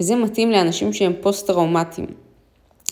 וזה 0.00 0.16
מתאים 0.16 0.50
לאנשים 0.50 0.92
שהם 0.92 1.12
פוסט-טראומטיים. 1.20 2.06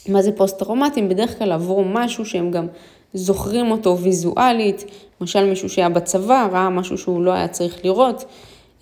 מה 0.09 0.22
זה 0.22 0.33
פוסט-טראומטיים? 0.33 1.09
בדרך 1.09 1.38
כלל 1.38 1.53
עברו 1.53 1.85
משהו 1.85 2.27
שהם 2.27 2.50
גם 2.50 2.66
זוכרים 3.14 3.70
אותו 3.70 3.98
ויזואלית, 3.98 4.85
למשל 5.20 5.44
מישהו 5.44 5.68
שהיה 5.68 5.88
בצבא, 5.88 6.48
ראה 6.53 6.70
משהו 6.70 6.98
שהוא 6.98 7.22
לא 7.22 7.31
היה 7.33 7.48
צריך 7.48 7.85
לראות, 7.85 8.24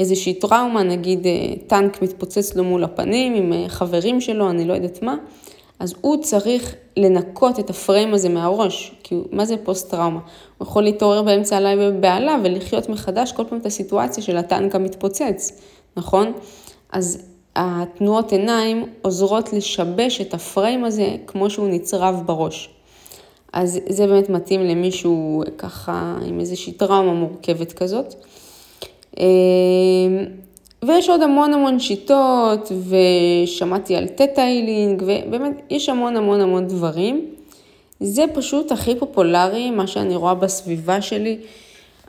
איזושהי 0.01 0.35
טראומה, 0.35 0.83
נגיד 0.83 1.27
אה, 1.27 1.33
טנק 1.67 2.03
מתפוצץ 2.03 2.57
לו 2.57 2.65
מול 2.65 2.85
הפנים 2.85 3.35
עם 3.35 3.53
אה, 3.53 3.69
חברים 3.69 4.21
שלו, 4.21 4.51
אני 4.51 4.65
לא 4.65 4.73
יודעת 4.73 5.03
מה, 5.03 5.17
אז 5.83 5.95
הוא 6.01 6.17
צריך 6.23 6.75
לנקות 6.97 7.59
את 7.59 7.71
הפריים 7.71 8.15
הזה 8.15 8.29
מהראש, 8.29 8.95
כי 9.03 9.15
מה 9.31 9.45
זה 9.45 9.57
פוסט-טראומה? 9.57 10.21
הוא 10.59 10.67
יכול 10.67 10.83
להתעורר 10.83 11.23
באמצע 11.23 11.57
הלילה 11.57 11.91
בבהלה 11.91 12.37
ולחיות 12.45 12.89
מחדש 12.89 13.33
כל 13.33 13.45
פעם 13.49 13.59
את 13.59 13.67
הסיטואציה 13.67 14.23
של 14.23 14.37
הטנק 14.37 14.75
המתפוצץ, 14.75 15.61
נכון? 15.97 16.33
אז 16.93 17.23
התנועות 17.57 18.33
עיניים 18.33 18.87
עוזרות 19.03 19.53
לשבש 19.53 20.21
את 20.21 20.35
הפריים 20.35 20.85
הזה 20.85 21.17
כמו 21.27 21.51
שהוא 21.51 21.69
נצרב 21.69 22.23
בראש. 22.27 22.71
אז 23.53 23.79
זה 23.89 24.07
באמת 24.07 24.29
מתאים 24.29 24.61
למישהו 24.61 25.43
ככה 25.59 26.19
עם 26.27 26.41
איזושהי 26.41 26.73
טראומה 26.73 27.13
מורכבת 27.13 27.73
כזאת. 27.73 28.15
ויש 30.83 31.09
עוד 31.09 31.23
המון 31.23 31.55
המון 31.55 31.79
שיטות, 31.79 32.73
ושמעתי 32.89 33.97
על 33.97 34.09
תטא 34.09 34.41
הילינג, 34.41 35.03
ובאמת 35.03 35.63
יש 35.71 35.89
המון 35.89 36.17
המון 36.17 36.41
המון 36.41 36.67
דברים. 36.67 37.27
זה 38.01 38.25
פשוט 38.35 38.73
הכי 38.73 38.99
פופולרי, 38.99 39.71
מה 39.71 39.87
שאני 39.87 40.17
רואה 40.17 40.35
בסביבה 40.35 41.03
שלי, 41.03 41.39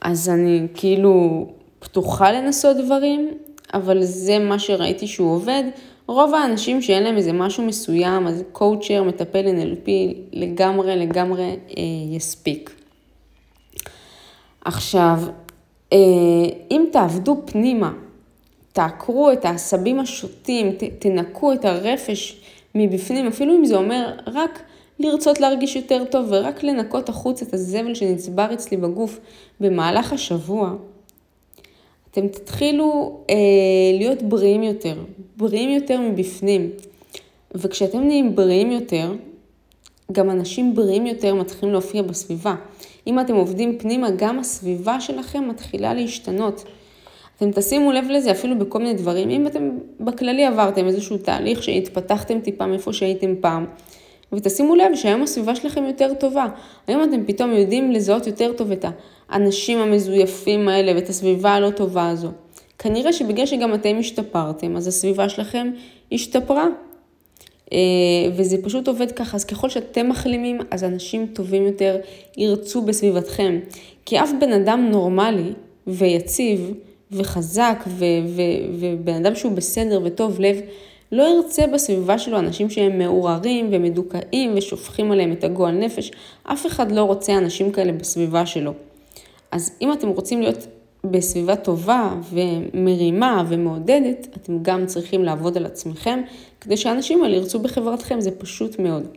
אז 0.01 0.29
אני 0.29 0.67
כאילו 0.73 1.45
פתוחה 1.79 2.31
לנסות 2.31 2.77
דברים, 2.77 3.31
אבל 3.73 4.03
זה 4.03 4.39
מה 4.39 4.59
שראיתי 4.59 5.07
שהוא 5.07 5.35
עובד. 5.35 5.63
רוב 6.07 6.33
האנשים 6.33 6.81
שאין 6.81 7.03
להם 7.03 7.17
איזה 7.17 7.33
משהו 7.33 7.63
מסוים, 7.63 8.27
אז 8.27 8.43
קואוצ'ר, 8.51 9.03
מטפל 9.03 9.45
NLP, 9.45 9.89
לגמרי 10.33 10.95
לגמרי 10.95 11.43
אה, 11.43 11.83
יספיק. 12.11 12.75
עכשיו, 14.65 15.19
אה, 15.93 15.97
אם 16.71 16.85
תעבדו 16.91 17.41
פנימה, 17.45 17.91
תעקרו 18.73 19.31
את 19.31 19.45
העשבים 19.45 19.99
השוטים, 19.99 20.71
ת, 20.71 20.83
תנקו 20.99 21.53
את 21.53 21.65
הרפש 21.65 22.41
מבפנים, 22.75 23.27
אפילו 23.27 23.55
אם 23.55 23.65
זה 23.65 23.75
אומר 23.75 24.13
רק 24.27 24.61
לרצות 24.99 25.39
להרגיש 25.39 25.75
יותר 25.75 26.03
טוב 26.05 26.25
ורק 26.29 26.63
לנקות 26.63 27.09
החוץ 27.09 27.41
את 27.41 27.53
הזבל 27.53 27.93
שנצבר 27.93 28.53
אצלי 28.53 28.77
בגוף 28.77 29.19
במהלך 29.59 30.13
השבוע, 30.13 30.73
אתם 32.11 32.27
תתחילו 32.27 33.19
אה, 33.29 33.35
להיות 33.97 34.21
בריאים 34.21 34.63
יותר, 34.63 34.95
בריאים 35.37 35.69
יותר 35.69 36.01
מבפנים. 36.01 36.69
וכשאתם 37.55 37.99
נהיים 37.99 38.35
בריאים 38.35 38.71
יותר, 38.71 39.11
גם 40.11 40.29
אנשים 40.29 40.75
בריאים 40.75 41.05
יותר 41.05 41.35
מתחילים 41.35 41.71
להופיע 41.71 42.01
בסביבה. 42.01 42.55
אם 43.07 43.19
אתם 43.19 43.35
עובדים 43.35 43.77
פנימה, 43.79 44.11
גם 44.11 44.39
הסביבה 44.39 45.01
שלכם 45.01 45.49
מתחילה 45.49 45.93
להשתנות. 45.93 46.63
אתם 47.37 47.51
תשימו 47.51 47.91
לב 47.91 48.05
לזה 48.09 48.31
אפילו 48.31 48.59
בכל 48.59 48.79
מיני 48.79 48.93
דברים. 48.93 49.29
אם 49.29 49.47
אתם 49.47 49.69
בכללי 49.99 50.45
עברתם 50.45 50.87
איזשהו 50.87 51.17
תהליך 51.17 51.63
שהתפתחתם 51.63 52.39
טיפה 52.39 52.67
מאיפה 52.67 52.93
שהייתם 52.93 53.35
פעם, 53.41 53.65
ותשימו 54.33 54.75
לב 54.75 54.95
שהיום 54.95 55.21
הסביבה 55.21 55.55
שלכם 55.55 55.83
יותר 55.83 56.13
טובה. 56.13 56.47
היום 56.87 57.03
אתם 57.03 57.25
פתאום 57.25 57.51
יודעים 57.51 57.91
לזהות 57.91 58.27
יותר 58.27 58.53
טוב 58.53 58.71
את 58.71 58.85
האנשים 59.29 59.79
המזויפים 59.79 60.67
האלה 60.67 60.91
ואת 60.95 61.09
הסביבה 61.09 61.51
הלא 61.51 61.69
טובה 61.69 62.09
הזו. 62.09 62.31
כנראה 62.79 63.13
שבגלל 63.13 63.45
שגם 63.45 63.73
אתם 63.73 63.95
השתפרתם, 63.99 64.75
אז 64.75 64.87
הסביבה 64.87 65.29
שלכם 65.29 65.71
השתפרה. 66.11 66.67
אה, 67.73 67.77
וזה 68.35 68.57
פשוט 68.63 68.87
עובד 68.87 69.11
ככה, 69.11 69.37
אז 69.37 69.45
ככל 69.45 69.69
שאתם 69.69 70.09
מחלימים, 70.09 70.59
אז 70.71 70.83
אנשים 70.83 71.27
טובים 71.33 71.65
יותר 71.65 71.97
ירצו 72.37 72.81
בסביבתכם. 72.81 73.59
כי 74.05 74.19
אף 74.19 74.29
בן 74.39 74.53
אדם 74.53 74.87
נורמלי 74.91 75.53
ויציב 75.87 76.73
וחזק 77.15 77.83
ובן 78.79 79.13
אדם 79.13 79.35
שהוא 79.35 79.51
בסדר 79.51 80.01
וטוב 80.03 80.39
לב, 80.39 80.57
לא 81.11 81.23
ירצה 81.23 81.67
בסביבה 81.67 82.17
שלו 82.17 82.39
אנשים 82.39 82.69
שהם 82.69 82.97
מעורערים 82.97 83.69
ומדוכאים 83.71 84.53
ושופכים 84.57 85.11
עליהם 85.11 85.31
את 85.31 85.43
הגועל 85.43 85.75
נפש. 85.75 86.11
אף 86.43 86.65
אחד 86.65 86.91
לא 86.91 87.03
רוצה 87.03 87.37
אנשים 87.37 87.71
כאלה 87.71 87.91
בסביבה 87.91 88.45
שלו. 88.45 88.73
אז 89.51 89.71
אם 89.81 89.93
אתם 89.93 90.07
רוצים 90.07 90.41
להיות 90.41 90.67
בסביבה 91.03 91.55
טובה 91.55 92.15
ומרימה 92.31 93.43
ומעודדת, 93.49 94.27
אתם 94.35 94.59
גם 94.61 94.85
צריכים 94.85 95.23
לעבוד 95.23 95.57
על 95.57 95.65
עצמכם, 95.65 96.21
כדי 96.61 96.77
שאנשים 96.77 97.23
האלה 97.23 97.35
ירצו 97.35 97.59
בחברתכם, 97.59 98.21
זה 98.21 98.31
פשוט 98.31 98.79
מאוד. 98.79 99.07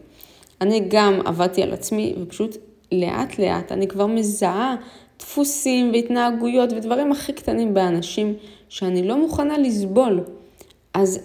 אני 0.60 0.82
גם 0.88 1.20
עבדתי 1.24 1.62
על 1.62 1.72
עצמי, 1.72 2.14
ופשוט 2.22 2.56
לאט 2.92 3.38
לאט 3.38 3.72
אני 3.72 3.88
כבר 3.88 4.06
מזהה 4.06 4.76
דפוסים 5.18 5.92
והתנהגויות 5.92 6.72
ודברים 6.72 7.12
הכי 7.12 7.32
קטנים 7.32 7.74
באנשים 7.74 8.34
שאני 8.68 9.08
לא 9.08 9.20
מוכנה 9.20 9.58
לסבול. 9.58 10.20
אז 10.94 11.20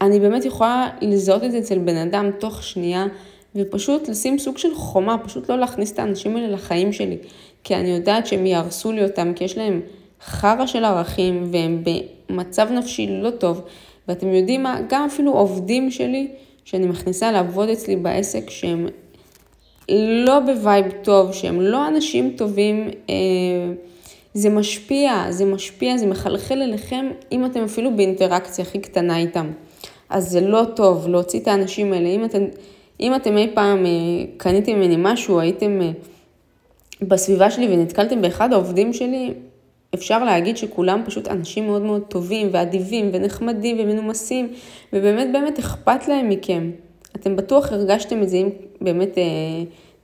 אני 0.00 0.20
באמת 0.20 0.44
יכולה 0.44 0.88
לזהות 1.00 1.44
את 1.44 1.52
זה 1.52 1.58
אצל 1.58 1.78
בן 1.78 1.96
אדם 1.96 2.30
תוך 2.38 2.62
שנייה, 2.62 3.06
ופשוט 3.54 4.08
לשים 4.08 4.38
סוג 4.38 4.58
של 4.58 4.74
חומה, 4.74 5.18
פשוט 5.18 5.50
לא 5.50 5.58
להכניס 5.58 5.92
את 5.92 5.98
האנשים 5.98 6.36
האלה 6.36 6.48
לחיים 6.48 6.92
שלי, 6.92 7.18
כי 7.64 7.74
אני 7.74 7.88
יודעת 7.88 8.26
שהם 8.26 8.46
יהרסו 8.46 8.92
לי 8.92 9.04
אותם, 9.04 9.32
כי 9.36 9.44
יש 9.44 9.58
להם 9.58 9.80
חרא 10.24 10.66
של 10.66 10.84
ערכים 10.84 11.48
והם 11.52 11.84
במצב 12.28 12.68
נפשי 12.72 13.06
לא 13.06 13.30
טוב, 13.30 13.60
ואתם 14.08 14.28
יודעים 14.28 14.62
מה, 14.62 14.80
גם 14.88 15.04
אפילו 15.04 15.32
עובדים 15.32 15.90
שלי, 15.90 16.28
שאני 16.64 16.86
מכניסה 16.86 17.32
לעבוד 17.32 17.68
אצלי 17.68 17.96
בעסק, 17.96 18.50
שהם 18.50 18.88
לא 19.88 20.40
ב 20.40 20.49
vibe 20.49 20.86
טוב, 21.02 21.32
שהם 21.32 21.60
לא 21.60 21.88
אנשים 21.88 22.34
טובים, 22.36 22.90
אה, 23.10 23.14
זה 24.34 24.50
משפיע, 24.50 25.26
זה 25.30 25.44
משפיע, 25.44 25.96
זה 25.96 26.06
מחלחל 26.06 26.62
אליכם, 26.62 27.06
אם 27.32 27.44
אתם 27.44 27.64
אפילו 27.64 27.96
באינטראקציה 27.96 28.64
הכי 28.64 28.78
קטנה 28.78 29.18
איתם. 29.18 29.50
אז 30.10 30.30
זה 30.30 30.40
לא 30.40 30.62
טוב 30.76 31.08
להוציא 31.08 31.40
את 31.40 31.48
האנשים 31.48 31.92
האלה. 31.92 32.08
אם 32.08 32.24
אתם, 32.24 32.44
אם 33.00 33.14
אתם 33.14 33.36
אי 33.36 33.50
פעם 33.54 33.86
אה, 33.86 33.90
קניתם 34.36 34.72
ממני 34.72 34.96
משהו, 34.98 35.40
הייתם 35.40 35.80
אה, 35.82 35.90
בסביבה 37.02 37.50
שלי 37.50 37.68
ונתקלתם 37.74 38.22
באחד 38.22 38.52
העובדים 38.52 38.92
שלי, 38.92 39.34
אפשר 39.94 40.24
להגיד 40.24 40.56
שכולם 40.56 41.02
פשוט 41.06 41.28
אנשים 41.28 41.66
מאוד 41.66 41.82
מאוד 41.82 42.02
טובים 42.08 42.48
ואדיבים 42.52 43.10
ונחמדים 43.12 43.76
ומנומסים, 43.80 44.52
ובאמת 44.92 45.32
באמת 45.32 45.58
אכפת 45.58 46.08
להם 46.08 46.28
מכם. 46.28 46.70
אתם 47.16 47.36
בטוח 47.36 47.72
הרגשתם 47.72 48.22
את 48.22 48.28
זה 48.28 48.36
אם 48.36 48.48
באמת 48.80 49.18
אה, 49.18 49.22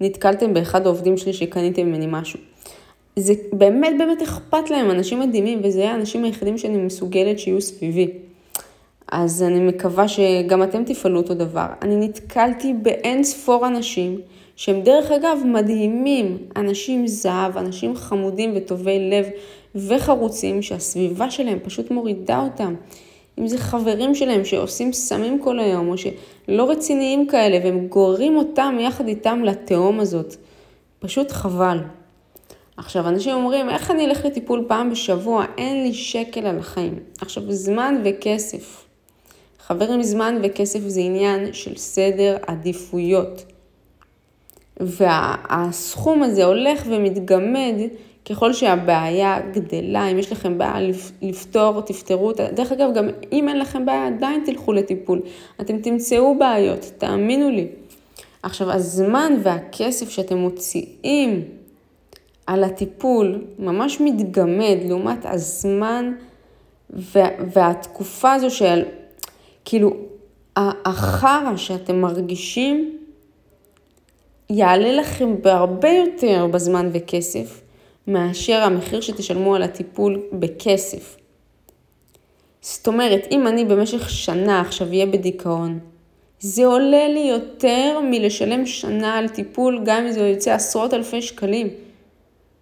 נתקלתם 0.00 0.54
באחד 0.54 0.86
העובדים 0.86 1.16
שלי 1.16 1.32
שקניתם 1.32 1.86
ממני 1.86 2.06
משהו. 2.08 2.40
זה 3.16 3.34
באמת 3.52 3.92
באמת 3.98 4.22
אכפת 4.22 4.70
להם, 4.70 4.90
אנשים 4.90 5.20
מדהימים, 5.20 5.60
וזה 5.64 5.90
האנשים 5.90 6.24
היחידים 6.24 6.58
שאני 6.58 6.76
מסוגלת 6.76 7.38
שיהיו 7.38 7.60
סביבי. 7.60 8.08
אז 9.12 9.42
אני 9.42 9.60
מקווה 9.60 10.08
שגם 10.08 10.62
אתם 10.62 10.84
תפעלו 10.84 11.20
אותו 11.20 11.34
דבר. 11.34 11.66
אני 11.82 11.96
נתקלתי 11.96 12.74
באין 12.82 13.24
ספור 13.24 13.66
אנשים 13.66 14.20
שהם 14.56 14.82
דרך 14.82 15.10
אגב 15.10 15.38
מדהימים, 15.44 16.38
אנשים 16.56 17.06
זהב, 17.06 17.56
אנשים 17.56 17.96
חמודים 17.96 18.52
וטובי 18.56 19.10
לב 19.10 19.26
וחרוצים, 19.74 20.62
שהסביבה 20.62 21.30
שלהם 21.30 21.58
פשוט 21.62 21.90
מורידה 21.90 22.40
אותם. 22.40 22.74
אם 23.38 23.48
זה 23.48 23.58
חברים 23.58 24.14
שלהם 24.14 24.44
שעושים 24.44 24.92
סמים 24.92 25.42
כל 25.42 25.58
היום, 25.58 25.88
או 25.88 25.94
שלא 25.98 26.70
רציניים 26.70 27.26
כאלה, 27.26 27.58
והם 27.64 27.86
גוררים 27.88 28.36
אותם 28.36 28.76
יחד 28.80 29.08
איתם 29.08 29.42
לתהום 29.44 30.00
הזאת. 30.00 30.36
פשוט 30.98 31.30
חבל. 31.30 31.78
עכשיו, 32.76 33.08
אנשים 33.08 33.34
אומרים, 33.34 33.70
איך 33.70 33.90
אני 33.90 34.06
אלך 34.06 34.24
לטיפול 34.24 34.64
פעם 34.68 34.90
בשבוע? 34.90 35.44
אין 35.58 35.82
לי 35.82 35.94
שקל 35.94 36.46
על 36.46 36.58
החיים. 36.58 36.98
עכשיו, 37.20 37.42
זמן 37.48 38.02
וכסף. 38.04 38.84
חברים, 39.66 40.02
זמן 40.02 40.38
וכסף 40.42 40.80
זה 40.80 41.00
עניין 41.00 41.52
של 41.52 41.76
סדר 41.76 42.36
עדיפויות. 42.46 43.44
והסכום 44.80 46.22
הזה 46.22 46.44
הולך 46.44 46.82
ומתגמד 46.86 47.74
ככל 48.24 48.52
שהבעיה 48.52 49.38
גדלה, 49.52 50.06
אם 50.06 50.18
יש 50.18 50.32
לכם 50.32 50.58
בעיה 50.58 50.90
לפתור, 51.22 51.80
תפתרו 51.80 52.26
אותה. 52.26 52.46
דרך 52.52 52.72
אגב, 52.72 52.94
גם 52.94 53.08
אם 53.32 53.48
אין 53.48 53.58
לכם 53.58 53.86
בעיה, 53.86 54.06
עדיין 54.06 54.42
תלכו 54.46 54.72
לטיפול. 54.72 55.20
אתם 55.60 55.78
תמצאו 55.78 56.38
בעיות, 56.38 56.90
תאמינו 56.98 57.50
לי. 57.50 57.66
עכשיו, 58.42 58.72
הזמן 58.72 59.32
והכסף 59.42 60.10
שאתם 60.10 60.38
מוציאים 60.38 61.44
על 62.46 62.64
הטיפול 62.64 63.44
ממש 63.58 64.00
מתגמד 64.00 64.76
לעומת 64.88 65.26
הזמן 65.26 66.12
והתקופה 67.52 68.32
הזו 68.32 68.50
של, 68.50 68.82
כאילו, 69.64 69.96
החרא 70.56 71.56
שאתם 71.56 72.00
מרגישים 72.00 72.98
יעלה 74.50 74.92
לכם 74.92 75.42
בהרבה 75.42 75.88
יותר 75.88 76.46
בזמן 76.46 76.90
וכסף, 76.92 77.60
מאשר 78.06 78.62
המחיר 78.62 79.00
שתשלמו 79.00 79.54
על 79.54 79.62
הטיפול 79.62 80.22
בכסף. 80.32 81.16
זאת 82.60 82.86
אומרת, 82.86 83.26
אם 83.30 83.46
אני 83.46 83.64
במשך 83.64 84.10
שנה 84.10 84.60
עכשיו 84.60 84.88
אהיה 84.88 85.06
בדיכאון, 85.06 85.78
זה 86.40 86.66
עולה 86.66 87.08
לי 87.08 87.26
יותר 87.30 88.00
מלשלם 88.10 88.66
שנה 88.66 89.18
על 89.18 89.28
טיפול, 89.28 89.80
גם 89.84 90.04
אם 90.04 90.12
זה 90.12 90.20
יוצא 90.20 90.52
עשרות 90.52 90.94
אלפי 90.94 91.22
שקלים. 91.22 91.68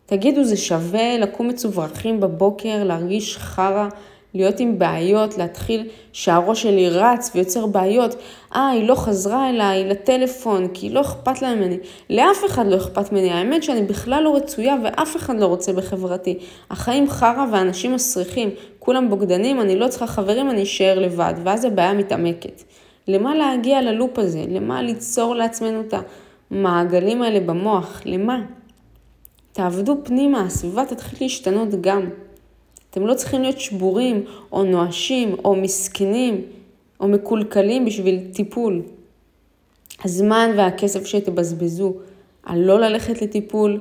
תגידו, 0.06 0.44
זה 0.44 0.56
שווה 0.56 1.18
לקום 1.18 1.48
מצוברחים 1.48 2.20
בבוקר, 2.20 2.84
להרגיש 2.84 3.36
חרא, 3.36 3.88
להיות 4.38 4.60
עם 4.60 4.78
בעיות, 4.78 5.38
להתחיל 5.38 5.88
שהראש 6.12 6.62
שלי 6.62 6.90
רץ 6.90 7.30
ויוצר 7.34 7.66
בעיות. 7.66 8.14
אה, 8.54 8.68
היא 8.68 8.88
לא 8.88 8.94
חזרה 8.94 9.50
אליי 9.50 9.84
לטלפון, 9.84 10.68
כי 10.74 10.90
לא 10.90 11.00
אכפת 11.00 11.42
לה 11.42 11.54
ממני. 11.54 11.76
לאף 12.10 12.44
אחד 12.46 12.66
לא 12.66 12.76
אכפת 12.76 13.12
ממני. 13.12 13.30
האמת 13.30 13.62
שאני 13.62 13.82
בכלל 13.82 14.22
לא 14.22 14.36
רצויה 14.36 14.76
ואף 14.84 15.16
אחד 15.16 15.40
לא 15.40 15.46
רוצה 15.46 15.72
בחברתי. 15.72 16.38
החיים 16.70 17.10
חרא 17.10 17.46
ואנשים 17.52 17.94
מסריחים, 17.94 18.50
כולם 18.78 19.10
בוגדנים, 19.10 19.60
אני 19.60 19.76
לא 19.76 19.88
צריכה 19.88 20.06
חברים, 20.06 20.50
אני 20.50 20.62
אשאר 20.62 20.98
לבד, 20.98 21.34
ואז 21.44 21.64
הבעיה 21.64 21.92
מתעמקת. 21.92 22.62
למה 23.08 23.34
להגיע 23.34 23.82
ללופ 23.82 24.18
הזה? 24.18 24.44
למה 24.48 24.82
ליצור 24.82 25.34
לעצמנו 25.34 25.80
את 25.80 25.94
המעגלים 26.50 27.22
האלה 27.22 27.40
במוח? 27.40 28.02
למה? 28.04 28.40
תעבדו 29.52 29.96
פנימה, 30.04 30.40
הסביבה 30.40 30.84
תתחיל 30.84 31.18
להשתנות 31.20 31.68
גם. 31.80 32.02
אתם 32.98 33.06
לא 33.06 33.14
צריכים 33.14 33.42
להיות 33.42 33.60
שבורים 33.60 34.24
או 34.52 34.64
נואשים 34.64 35.36
או 35.44 35.56
מסכנים 35.56 36.42
או 37.00 37.08
מקולקלים 37.08 37.84
בשביל 37.84 38.20
טיפול. 38.32 38.82
הזמן 40.04 40.50
והכסף 40.56 41.06
שתבזבזו 41.06 41.94
על 42.42 42.58
לא 42.58 42.80
ללכת 42.80 43.22
לטיפול 43.22 43.80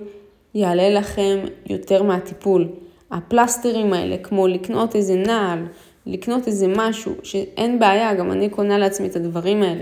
יעלה 0.55 0.89
לכם 0.89 1.39
יותר 1.69 2.03
מהטיפול. 2.03 2.67
הפלסטרים 3.11 3.93
האלה, 3.93 4.17
כמו 4.17 4.47
לקנות 4.47 4.95
איזה 4.95 5.15
נעל, 5.15 5.65
לקנות 6.05 6.47
איזה 6.47 6.67
משהו, 6.75 7.13
שאין 7.23 7.79
בעיה, 7.79 8.13
גם 8.13 8.31
אני 8.31 8.49
קונה 8.49 8.77
לעצמי 8.77 9.07
את 9.07 9.15
הדברים 9.15 9.63
האלה, 9.63 9.81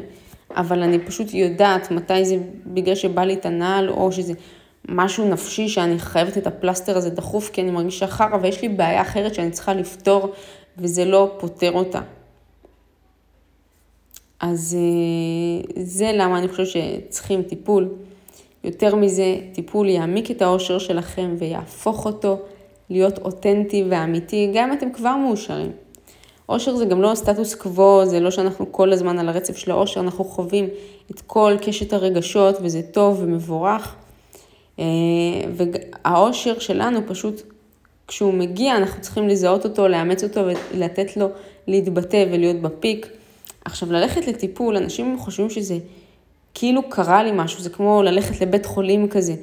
אבל 0.52 0.84
אני 0.84 1.00
פשוט 1.00 1.34
יודעת 1.34 1.92
מתי 1.92 2.26
זה 2.26 2.38
בגלל 2.66 2.96
שבא 2.96 3.24
לי 3.24 3.34
את 3.34 3.46
הנעל, 3.46 3.90
או 3.90 4.12
שזה 4.12 4.34
משהו 4.90 5.30
נפשי 5.30 5.70
שאני 5.70 6.00
חייבת 6.00 6.38
את 6.38 6.48
הפלסטר 6.48 6.98
הזה 6.98 7.10
דחוף 7.10 7.50
כי 7.50 7.62
אני 7.62 7.72
מרגישה 7.72 8.08
חרא 8.08 8.38
ויש 8.42 8.62
לי 8.62 8.70
בעיה 8.70 9.02
אחרת 9.02 9.36
שאני 9.36 9.52
צריכה 9.52 9.74
לפתור 9.74 10.34
וזה 10.78 11.06
לא 11.06 11.32
פותר 11.40 11.72
אותה. 11.72 12.02
אז 14.40 14.78
אה, 14.80 15.84
זה 15.84 16.12
למה 16.14 16.38
אני 16.38 16.48
חושבת 16.48 16.68
שצריכים 16.68 17.44
טיפול. 17.44 17.90
יותר 18.64 18.96
מזה, 18.96 19.38
טיפול 19.54 19.90
יעמיק 19.90 20.32
את 20.32 20.42
האושר 20.42 20.80
שלכם 20.80 21.36
ויהפוך 21.40 22.06
אותו 22.06 22.40
להיות 22.90 23.18
אותנטי 23.18 23.84
ואמיתי, 23.90 24.52
גם 24.54 24.70
אם 24.70 24.78
אתם 24.78 24.92
כבר 24.92 25.16
מאושרים. 25.16 25.72
אושר 26.50 26.76
זה 26.76 26.86
גם 26.86 27.02
לא 27.02 27.16
סטטוס 27.16 27.56
קוו, 27.56 28.06
זה 28.06 28.20
לא 28.20 28.32
שאנחנו 28.32 28.72
כל 28.72 28.94
הזמן 28.94 29.20
על 29.20 29.30
הרצף 29.30 29.58
של 29.58 29.72
האושר, 29.72 30.00
אנחנו 30.00 30.24
חווים 30.24 30.70
את 31.12 31.22
כל 31.22 31.54
קשת 31.62 31.94
הרגשות 31.94 32.56
וזה 32.62 32.82
טוב 32.82 33.20
ומבורך. 33.22 33.96
אה, 34.80 34.86
והאושר 35.54 36.60
שלנו 36.60 37.00
פשוט, 37.08 37.42
כשהוא 38.08 38.34
מגיע, 38.34 38.78
אנחנו 38.78 39.02
צריכים 39.02 39.28
לזהות 39.28 39.66
אותו, 39.66 39.88
לאמץ 39.88 40.24
אותו 40.24 40.42
ולתת 40.74 41.18
לו 41.18 41.28
להתבטא 41.68 42.26
ולהיות 42.32 42.62
בפיק. 42.62 43.08
עכשיו, 43.66 43.92
ללכת 43.92 44.28
לטיפול, 44.28 44.78
אנשים 44.78 45.18
חושבים 45.20 45.50
שזה 45.50 45.78
כאילו 46.54 46.90
קרה 46.90 47.24
לי 47.24 47.32
משהו, 47.34 47.62
זה 47.62 47.70
כמו 47.70 48.04
ללכת 48.04 48.42
לבית 48.42 48.66
חולים 48.66 49.08
כזה. 49.08 49.36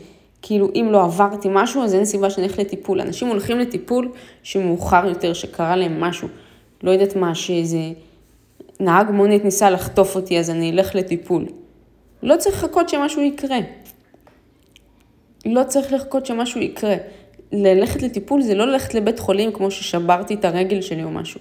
כאילו, 0.42 0.68
אם 0.74 0.88
לא 0.90 1.04
עברתי 1.04 1.48
משהו, 1.50 1.82
אז 1.82 1.94
אין 1.94 2.04
סיבה 2.04 2.30
שאני 2.30 2.46
אלך 2.46 2.58
לטיפול. 2.58 3.00
אנשים 3.00 3.28
הולכים 3.28 3.58
לטיפול 3.58 4.12
שמאוחר 4.42 5.06
יותר, 5.08 5.32
שקרה 5.32 5.76
להם 5.76 6.00
משהו. 6.00 6.28
לא 6.82 6.90
יודעת 6.90 7.16
מה, 7.16 7.34
שאיזה 7.34 7.78
נהג 8.80 9.10
מונית 9.10 9.44
ניסה 9.44 9.70
לחטוף 9.70 10.16
אותי, 10.16 10.38
אז 10.38 10.50
אני 10.50 10.70
אלך 10.70 10.94
לטיפול. 10.94 11.46
לא 12.22 12.36
צריך 12.36 12.64
לחכות 12.64 12.88
שמשהו 12.88 13.22
יקרה. 13.22 13.58
לא 15.46 15.64
צריך 15.64 15.92
לחכות 15.92 16.26
שמשהו 16.26 16.60
יקרה. 16.60 16.96
ללכת 17.52 18.02
לטיפול 18.02 18.42
זה 18.42 18.54
לא 18.54 18.66
ללכת 18.66 18.94
לבית 18.94 19.18
חולים 19.18 19.52
כמו 19.52 19.70
ששברתי 19.70 20.34
את 20.34 20.44
הרגל 20.44 20.80
שלי 20.80 21.04
או 21.04 21.10
משהו. 21.10 21.40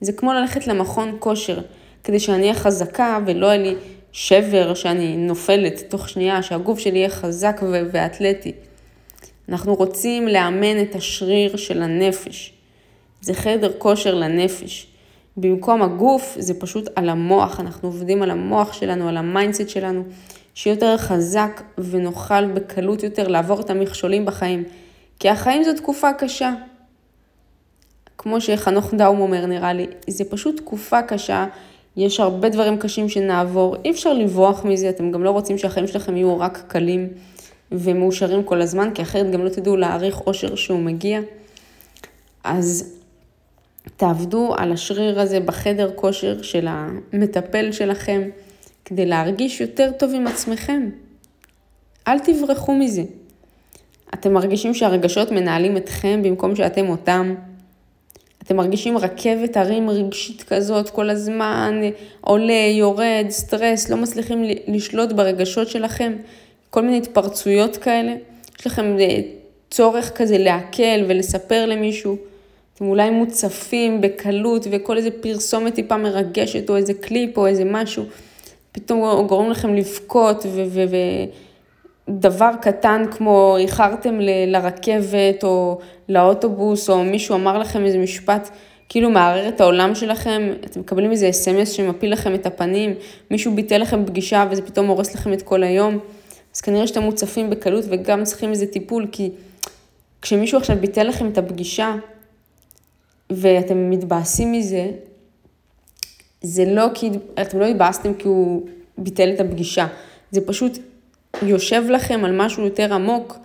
זה 0.00 0.12
כמו 0.12 0.32
ללכת 0.32 0.66
למכון 0.66 1.16
כושר, 1.18 1.60
כדי 2.04 2.20
שאני 2.20 2.42
אהיה 2.42 2.54
חזקה 2.54 3.18
ולא 3.26 3.46
יהיה 3.46 3.58
לי 3.58 3.74
שבר 4.12 4.74
שאני 4.74 5.16
נופלת 5.16 5.82
תוך 5.88 6.08
שנייה, 6.08 6.42
שהגוף 6.42 6.78
שלי 6.78 6.98
יהיה 6.98 7.08
חזק 7.08 7.60
ואתלטי. 7.92 8.52
אנחנו 9.48 9.74
רוצים 9.74 10.28
לאמן 10.28 10.82
את 10.82 10.94
השריר 10.94 11.56
של 11.56 11.82
הנפש. 11.82 12.52
זה 13.20 13.34
חדר 13.34 13.72
כושר 13.78 14.14
לנפש. 14.14 14.86
במקום 15.36 15.82
הגוף 15.82 16.36
זה 16.38 16.60
פשוט 16.60 16.88
על 16.96 17.08
המוח, 17.08 17.60
אנחנו 17.60 17.88
עובדים 17.88 18.22
על 18.22 18.30
המוח 18.30 18.72
שלנו, 18.72 19.08
על 19.08 19.16
ה 19.16 19.23
mindset 19.23 19.68
שלנו, 19.68 20.04
שיהיה 20.58 20.74
יותר 20.74 20.96
חזק 20.96 21.62
ונוכל 21.78 22.46
בקלות 22.46 23.02
יותר 23.02 23.28
לעבור 23.28 23.60
את 23.60 23.70
המכשולים 23.70 24.24
בחיים. 24.24 24.64
כי 25.18 25.28
החיים 25.28 25.64
זו 25.64 25.72
תקופה 25.76 26.12
קשה. 26.12 26.54
כמו 28.18 28.40
שחנוך 28.40 28.94
דאום 28.94 29.20
אומר 29.20 29.46
נראה 29.46 29.72
לי, 29.72 29.86
זה 30.08 30.24
פשוט 30.24 30.56
תקופה 30.56 31.02
קשה, 31.02 31.46
יש 31.96 32.20
הרבה 32.20 32.48
דברים 32.48 32.78
קשים 32.78 33.08
שנעבור, 33.08 33.76
אי 33.84 33.90
אפשר 33.90 34.12
לברוח 34.12 34.64
מזה, 34.64 34.88
אתם 34.88 35.12
גם 35.12 35.24
לא 35.24 35.30
רוצים 35.30 35.58
שהחיים 35.58 35.86
שלכם 35.86 36.16
יהיו 36.16 36.38
רק 36.38 36.62
קלים 36.68 37.08
ומאושרים 37.72 38.42
כל 38.42 38.62
הזמן, 38.62 38.90
כי 38.94 39.02
אחרת 39.02 39.30
גם 39.30 39.44
לא 39.44 39.48
תדעו 39.48 39.76
להעריך 39.76 40.20
אושר 40.26 40.54
שהוא 40.54 40.80
מגיע. 40.80 41.20
אז 42.44 42.94
תעבדו 43.96 44.54
על 44.56 44.72
השריר 44.72 45.20
הזה 45.20 45.40
בחדר 45.40 45.90
כושר 45.94 46.42
של 46.42 46.66
המטפל 46.70 47.72
שלכם, 47.72 48.22
כדי 48.88 49.06
להרגיש 49.06 49.60
יותר 49.60 49.90
טוב 49.98 50.14
עם 50.14 50.26
עצמכם. 50.26 50.90
אל 52.08 52.18
תברחו 52.18 52.74
מזה. 52.74 53.02
אתם 54.14 54.32
מרגישים 54.32 54.74
שהרגשות 54.74 55.30
מנהלים 55.30 55.76
אתכם 55.76 56.20
במקום 56.22 56.56
שאתם 56.56 56.88
אותם. 56.88 57.34
אתם 58.42 58.56
מרגישים 58.56 58.98
רכבת 58.98 59.56
הרים 59.56 59.90
רגשית 59.90 60.42
כזאת 60.42 60.90
כל 60.90 61.10
הזמן, 61.10 61.80
עולה, 62.20 62.68
יורד, 62.78 63.26
סטרס, 63.28 63.88
לא 63.88 63.96
מצליחים 63.96 64.42
לשלוט 64.66 65.12
ברגשות 65.12 65.68
שלכם, 65.68 66.12
כל 66.70 66.82
מיני 66.82 66.98
התפרצויות 66.98 67.76
כאלה. 67.76 68.14
יש 68.60 68.66
לכם 68.66 68.96
אה, 69.00 69.20
צורך 69.70 70.12
כזה 70.16 70.38
להקל 70.38 71.04
ולספר 71.08 71.66
למישהו. 71.66 72.16
אתם 72.74 72.84
אולי 72.84 73.10
מוצפים 73.10 74.00
בקלות 74.00 74.66
וכל 74.70 74.96
איזה 74.96 75.10
פרסומת 75.10 75.74
טיפה 75.74 75.96
מרגשת 75.96 76.70
או 76.70 76.76
איזה 76.76 76.94
קליפ 76.94 77.38
או 77.38 77.46
איזה 77.46 77.64
משהו, 77.64 78.04
פתאום 78.78 79.26
גורם 79.26 79.50
לכם 79.50 79.74
לבכות 79.74 80.46
ודבר 82.08 82.50
קטן 82.60 83.04
כמו 83.10 83.56
איחרתם 83.58 84.20
ל- 84.20 84.52
לרכבת 84.56 85.44
או 85.44 85.78
לאוטובוס 86.08 86.90
או 86.90 87.04
מישהו 87.04 87.34
אמר 87.34 87.58
לכם 87.58 87.84
איזה 87.84 87.98
משפט 87.98 88.50
כאילו 88.88 89.10
מערער 89.10 89.48
את 89.48 89.60
העולם 89.60 89.94
שלכם, 89.94 90.52
אתם 90.64 90.80
מקבלים 90.80 91.10
איזה 91.10 91.30
אס.אם.אס 91.30 91.70
שמפיל 91.70 92.12
לכם 92.12 92.34
את 92.34 92.46
הפנים, 92.46 92.94
מישהו 93.30 93.54
ביטל 93.54 93.78
לכם 93.78 94.06
פגישה 94.06 94.46
וזה 94.50 94.62
פתאום 94.62 94.86
הורס 94.86 95.14
לכם 95.14 95.32
את 95.32 95.42
כל 95.42 95.62
היום, 95.62 95.98
אז 96.54 96.60
כנראה 96.60 96.86
שאתם 96.86 97.02
מוצפים 97.02 97.50
בקלות 97.50 97.84
וגם 97.88 98.24
צריכים 98.24 98.50
איזה 98.50 98.66
טיפול 98.66 99.06
כי 99.12 99.30
כשמישהו 100.22 100.58
עכשיו 100.58 100.76
ביטל 100.80 101.02
לכם 101.02 101.28
את 101.28 101.38
הפגישה, 101.38 101.94
ואתם 103.30 103.90
מתבאסים 103.90 104.52
מזה, 104.52 104.90
זה 106.42 106.64
לא 106.64 106.86
כי, 106.94 107.10
אתם 107.40 107.58
לא 107.58 107.66
התבאסתם 107.66 108.14
כי 108.14 108.28
הוא 108.28 108.66
ביטל 108.98 109.30
את 109.34 109.40
הפגישה, 109.40 109.86
זה 110.30 110.40
פשוט 110.46 110.78
יושב 111.42 111.84
לכם 111.88 112.24
על 112.24 112.36
משהו 112.36 112.64
יותר 112.64 112.94
עמוק, 112.94 113.38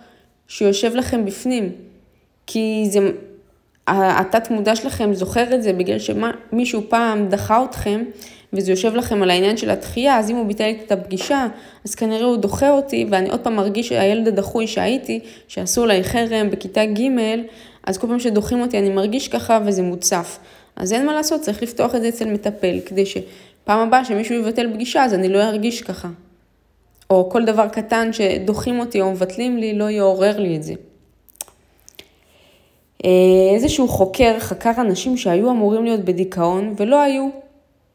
שיושב 0.48 0.94
לכם 0.94 1.24
בפנים. 1.24 1.72
כי 2.46 2.86
זה, 2.90 3.10
התת 3.86 4.50
מודע 4.50 4.76
שלכם 4.76 5.14
זוכר 5.14 5.54
את 5.54 5.62
זה 5.62 5.72
בגלל 5.72 5.98
שמישהו 5.98 6.82
פעם 6.88 7.28
דחה 7.28 7.64
אתכם, 7.64 8.02
וזה 8.52 8.72
יושב 8.72 8.94
לכם 8.94 9.22
על 9.22 9.30
העניין 9.30 9.56
של 9.56 9.70
התחייה, 9.70 10.18
אז 10.18 10.30
אם 10.30 10.36
הוא 10.36 10.46
ביטל 10.46 10.72
את 10.86 10.92
הפגישה, 10.92 11.46
אז 11.84 11.94
כנראה 11.94 12.24
הוא 12.24 12.36
דוחה 12.36 12.70
אותי, 12.70 13.06
ואני 13.10 13.30
עוד 13.30 13.40
פעם 13.40 13.56
מרגיש 13.56 13.88
שהילד 13.88 14.28
הדחוי 14.28 14.66
שהייתי, 14.66 15.20
שעשו 15.48 15.82
עליי 15.82 16.04
חרם 16.04 16.50
בכיתה 16.50 16.84
ג', 16.84 17.02
אז 17.86 17.98
כל 17.98 18.06
פעם 18.06 18.20
שדוחים 18.20 18.60
אותי 18.60 18.78
אני 18.78 18.90
מרגיש 18.90 19.28
ככה 19.28 19.58
וזה 19.66 19.82
מוצף. 19.82 20.38
אז 20.76 20.92
אין 20.92 21.06
מה 21.06 21.14
לעשות, 21.14 21.40
צריך 21.40 21.62
לפתוח 21.62 21.94
את 21.94 22.02
זה 22.02 22.08
אצל 22.08 22.24
מטפל, 22.24 22.80
כדי 22.86 23.06
שפעם 23.06 23.78
הבאה 23.80 24.04
שמישהו 24.04 24.34
יבטל 24.34 24.72
פגישה, 24.74 25.04
אז 25.04 25.14
אני 25.14 25.28
לא 25.28 25.42
ארגיש 25.42 25.82
ככה. 25.82 26.08
או 27.10 27.30
כל 27.30 27.44
דבר 27.44 27.68
קטן 27.68 28.12
שדוחים 28.12 28.80
אותי 28.80 29.00
או 29.00 29.10
מבטלים 29.10 29.56
לי, 29.56 29.78
לא 29.78 29.90
יעורר 29.90 30.40
לי 30.40 30.56
את 30.56 30.62
זה. 30.62 30.74
אה, 33.04 33.10
איזשהו 33.54 33.88
חוקר 33.88 34.38
חקר 34.38 34.72
אנשים 34.78 35.16
שהיו 35.16 35.50
אמורים 35.50 35.84
להיות 35.84 36.00
בדיכאון 36.00 36.74
ולא 36.76 37.00
היו. 37.00 37.28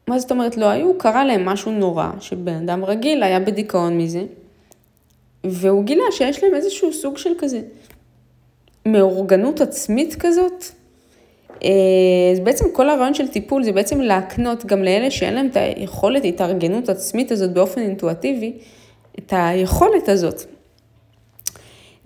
מה 0.08 0.18
זאת 0.18 0.30
אומרת 0.30 0.56
לא 0.56 0.66
היו? 0.66 0.98
קרה 0.98 1.24
להם 1.24 1.44
משהו 1.44 1.72
נורא, 1.72 2.10
שבן 2.20 2.54
אדם 2.54 2.84
רגיל 2.84 3.22
היה 3.22 3.40
בדיכאון 3.40 3.98
מזה, 3.98 4.22
והוא 5.44 5.84
גילה 5.84 6.04
שיש 6.10 6.42
להם 6.42 6.54
איזשהו 6.54 6.92
סוג 6.92 7.18
של 7.18 7.30
כזה 7.38 7.60
מאורגנות 8.86 9.60
עצמית 9.60 10.14
כזאת. 10.14 10.64
אה, 11.64 11.70
אז 12.32 12.40
בעצם 12.40 12.64
כל 12.72 12.90
הרעיון 12.90 13.14
של 13.14 13.28
טיפול 13.28 13.62
זה 13.62 13.72
בעצם 13.72 14.00
להקנות 14.00 14.64
גם 14.64 14.82
לאלה 14.82 15.10
שאין 15.10 15.34
להם 15.34 15.46
את 15.46 15.56
היכולת 15.56 16.24
התארגנות 16.24 16.88
עצמית 16.88 17.32
הזאת 17.32 17.52
באופן 17.52 17.80
אינטואטיבי, 17.80 18.52
את 19.18 19.32
היכולת 19.36 20.08
הזאת. 20.08 20.42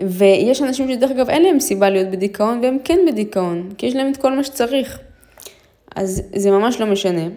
ויש 0.01 0.63
אנשים 0.63 0.93
שדרך 0.93 1.11
אגב 1.11 1.29
אין 1.29 1.43
להם 1.43 1.61
סיבה 1.61 1.91
להיות 1.91 2.09
בדיכאון 2.11 2.61
והם 2.63 2.79
כן 2.85 2.99
בדיכאון, 3.07 3.71
כי 3.79 3.87
יש 3.87 3.97
להם 3.97 4.13
את 4.13 4.17
כל 4.17 4.37
מה 4.37 4.45
שצריך. 4.45 4.99
אז 5.97 6.23
זה 6.35 6.51
ממש 6.51 6.81
לא 6.81 6.87
משנה. 6.87 7.29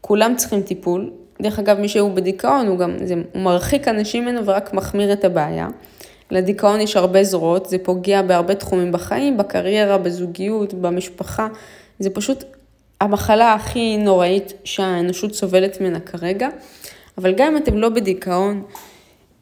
כולם 0.00 0.34
צריכים 0.36 0.62
טיפול. 0.62 1.10
דרך 1.42 1.58
אגב, 1.58 1.78
מי 1.78 1.88
שהוא 1.88 2.10
בדיכאון, 2.10 2.66
הוא 2.66 2.78
גם, 2.78 2.96
זה, 3.04 3.14
הוא 3.32 3.42
מרחיק 3.42 3.88
אנשים 3.88 4.24
ממנו 4.24 4.46
ורק 4.46 4.72
מחמיר 4.72 5.12
את 5.12 5.24
הבעיה. 5.24 5.68
לדיכאון 6.30 6.80
יש 6.80 6.96
הרבה 6.96 7.24
זרועות, 7.24 7.68
זה 7.68 7.78
פוגע 7.78 8.22
בהרבה 8.22 8.54
תחומים 8.54 8.92
בחיים, 8.92 9.36
בקריירה, 9.36 9.98
בזוגיות, 9.98 10.74
במשפחה. 10.74 11.48
זה 11.98 12.10
פשוט 12.10 12.44
המחלה 13.00 13.54
הכי 13.54 13.96
נוראית 13.96 14.52
שהאנושות 14.64 15.34
סובלת 15.34 15.80
ממנה 15.80 16.00
כרגע. 16.00 16.48
אבל 17.18 17.34
גם 17.34 17.52
אם 17.52 17.56
אתם 17.56 17.78
לא 17.78 17.88
בדיכאון 17.88 18.62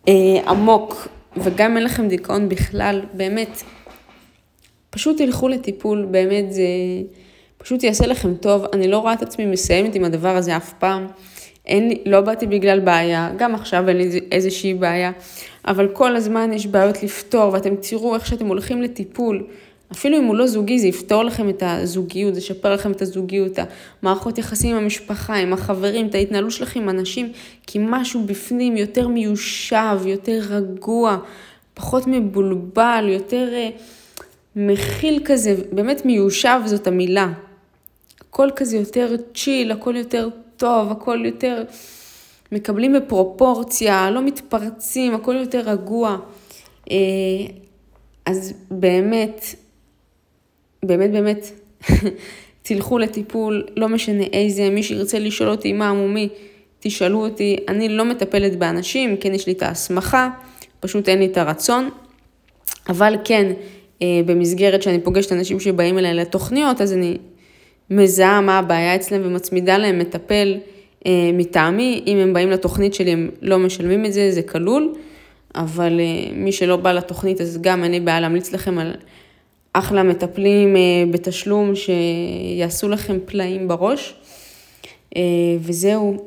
אה, 0.09 0.15
עמוק, 0.47 1.09
וגם 1.37 1.71
אם 1.71 1.77
אין 1.77 1.85
לכם 1.85 2.09
דיכאון 2.09 2.49
בכלל, 2.49 3.03
באמת, 3.13 3.63
פשוט 4.91 5.19
תלכו 5.19 5.49
לטיפול, 5.49 6.07
באמת 6.11 6.53
זה 6.53 6.63
פשוט 7.59 7.83
יעשה 7.83 8.07
לכם 8.07 8.35
טוב. 8.35 8.65
אני 8.73 8.89
לא 8.89 8.99
רואה 8.99 9.13
את 9.13 9.23
עצמי 9.23 9.47
מסיימת 9.47 9.95
עם 9.95 10.05
הדבר 10.05 10.37
הזה 10.37 10.57
אף 10.57 10.73
פעם. 10.73 11.07
אין 11.67 11.93
לא 12.07 12.21
באתי 12.21 12.47
בגלל 12.47 12.81
בעיה, 12.81 13.31
גם 13.37 13.55
עכשיו 13.55 13.89
אין 13.89 13.97
לי 13.97 14.21
איזושהי 14.33 14.75
בעיה, 14.75 15.13
אבל 15.67 15.89
כל 15.89 16.17
הזמן 16.17 16.53
יש 16.53 16.67
בעיות 16.67 17.03
לפתור, 17.03 17.53
ואתם 17.53 17.75
תראו 17.77 18.15
איך 18.15 18.27
שאתם 18.27 18.47
הולכים 18.47 18.83
לטיפול. 18.83 19.47
אפילו 19.93 20.19
אם 20.19 20.25
הוא 20.25 20.37
לא 20.37 20.47
זוגי, 20.47 20.79
זה 20.79 20.87
יפתור 20.87 21.23
לכם 21.23 21.49
את 21.49 21.63
הזוגיות, 21.67 22.35
זה 22.35 22.41
ישפר 22.41 22.75
לכם 22.75 22.93
את 22.93 23.03
הזוגיות, 23.03 23.59
המערכות 24.03 24.39
יחסים 24.39 24.77
עם 24.77 24.83
המשפחה, 24.83 25.35
עם 25.35 25.53
החברים, 25.53 26.07
את 26.07 26.15
ההתנהלות 26.15 26.51
שלכם 26.51 26.81
עם 26.81 26.89
אנשים, 26.89 27.33
כי 27.67 27.79
משהו 27.83 28.25
בפנים 28.27 28.77
יותר 28.77 29.09
מיושב, 29.09 29.99
יותר 30.07 30.41
רגוע, 30.51 31.17
פחות 31.75 32.07
מבולבל, 32.07 33.07
יותר 33.09 33.49
uh, 33.53 33.81
מכיל 34.57 35.23
כזה, 35.25 35.55
באמת 35.73 36.07
מיושב 36.07 36.61
זאת 36.65 36.87
המילה. 36.87 37.33
הכל 38.33 38.49
כזה 38.57 38.77
יותר 38.77 39.15
צ'יל, 39.35 39.73
הכל 39.73 39.97
יותר 39.97 40.29
טוב, 40.57 40.91
הכל 40.91 41.23
יותר 41.25 41.65
מקבלים 42.53 42.93
בפרופורציה, 42.93 44.11
לא 44.11 44.23
מתפרצים, 44.23 45.15
הכל 45.15 45.37
יותר 45.37 45.61
רגוע. 45.61 46.19
אה, 46.91 46.97
אז 48.27 48.55
באמת, 48.71 49.45
באמת 50.83 51.11
באמת, 51.11 51.47
תלכו 52.63 52.99
לטיפול, 52.99 53.67
לא 53.77 53.89
משנה 53.89 54.25
איזה, 54.33 54.71
מי 54.71 54.83
שירצה 54.83 55.19
לשאול 55.19 55.49
אותי 55.49 55.73
מה 55.73 55.89
עמומי, 55.89 56.29
תשאלו 56.81 57.25
אותי. 57.25 57.57
אני 57.69 57.89
לא 57.89 58.05
מטפלת 58.05 58.59
באנשים, 58.59 59.17
כן 59.17 59.35
יש 59.35 59.47
לי 59.47 59.53
את 59.53 59.63
ההסמכה, 59.63 60.31
פשוט 60.81 61.09
אין 61.09 61.19
לי 61.19 61.27
את 61.27 61.37
הרצון. 61.37 61.91
אבל 62.89 63.17
כן, 63.25 63.53
אה, 64.03 64.21
במסגרת 64.27 64.83
שאני 64.83 65.01
פוגשת 65.01 65.33
אנשים 65.33 65.61
שבאים 65.61 65.99
אליי 65.99 66.15
לתוכניות, 66.15 66.81
אז 66.81 66.93
אני 66.93 67.17
מזהה 67.93 68.41
מה 68.41 68.59
הבעיה 68.59 68.95
אצלם 68.95 69.21
ומצמידה 69.25 69.79
להם 69.79 69.99
מטפל 69.99 70.59
אה, 71.07 71.31
מטעמי. 71.33 72.03
אם 72.07 72.17
הם 72.17 72.33
באים 72.33 72.51
לתוכנית 72.51 72.95
שלי, 72.95 73.11
הם 73.11 73.31
לא 73.43 73.59
משלמים 73.59 74.05
את 74.05 74.13
זה, 74.13 74.31
זה 74.31 74.43
כלול. 74.43 74.95
אבל 75.55 76.01
אה, 76.01 76.33
מי 76.35 76.53
שלא 76.53 76.77
בא 76.77 76.93
לתוכנית, 76.93 77.41
אז 77.41 77.59
גם 77.61 77.85
אין 77.85 77.93
לי 77.93 78.01
בעיה 78.01 78.21
להמליץ 78.21 78.53
לכם 78.53 78.79
על 78.79 78.95
אחלה 79.73 80.03
מטפלים 80.03 80.77
אה, 80.77 80.81
בתשלום 81.11 81.73
שיעשו 81.75 82.89
לכם 82.89 83.19
פלאים 83.25 83.69
בראש. 83.69 84.15
אה, 85.17 85.23
וזהו, 85.61 86.25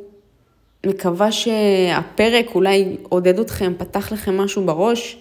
מקווה 0.86 1.32
שהפרק 1.32 2.56
אולי 2.56 2.97
עודד 3.10 3.39
אתכם, 3.39 3.73
פתח 3.78 4.12
לכם 4.12 4.38
משהו 4.38 4.65
בראש. 4.65 5.17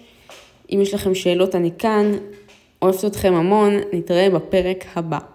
אם 0.73 0.79
יש 0.81 0.93
לכם 0.93 1.15
שאלות, 1.15 1.55
אני 1.55 1.71
כאן. 1.77 2.11
אוהבת 2.81 3.05
אתכם 3.05 3.33
המון, 3.33 3.73
נתראה 3.93 4.29
בפרק 4.29 4.85
הבא. 4.95 5.34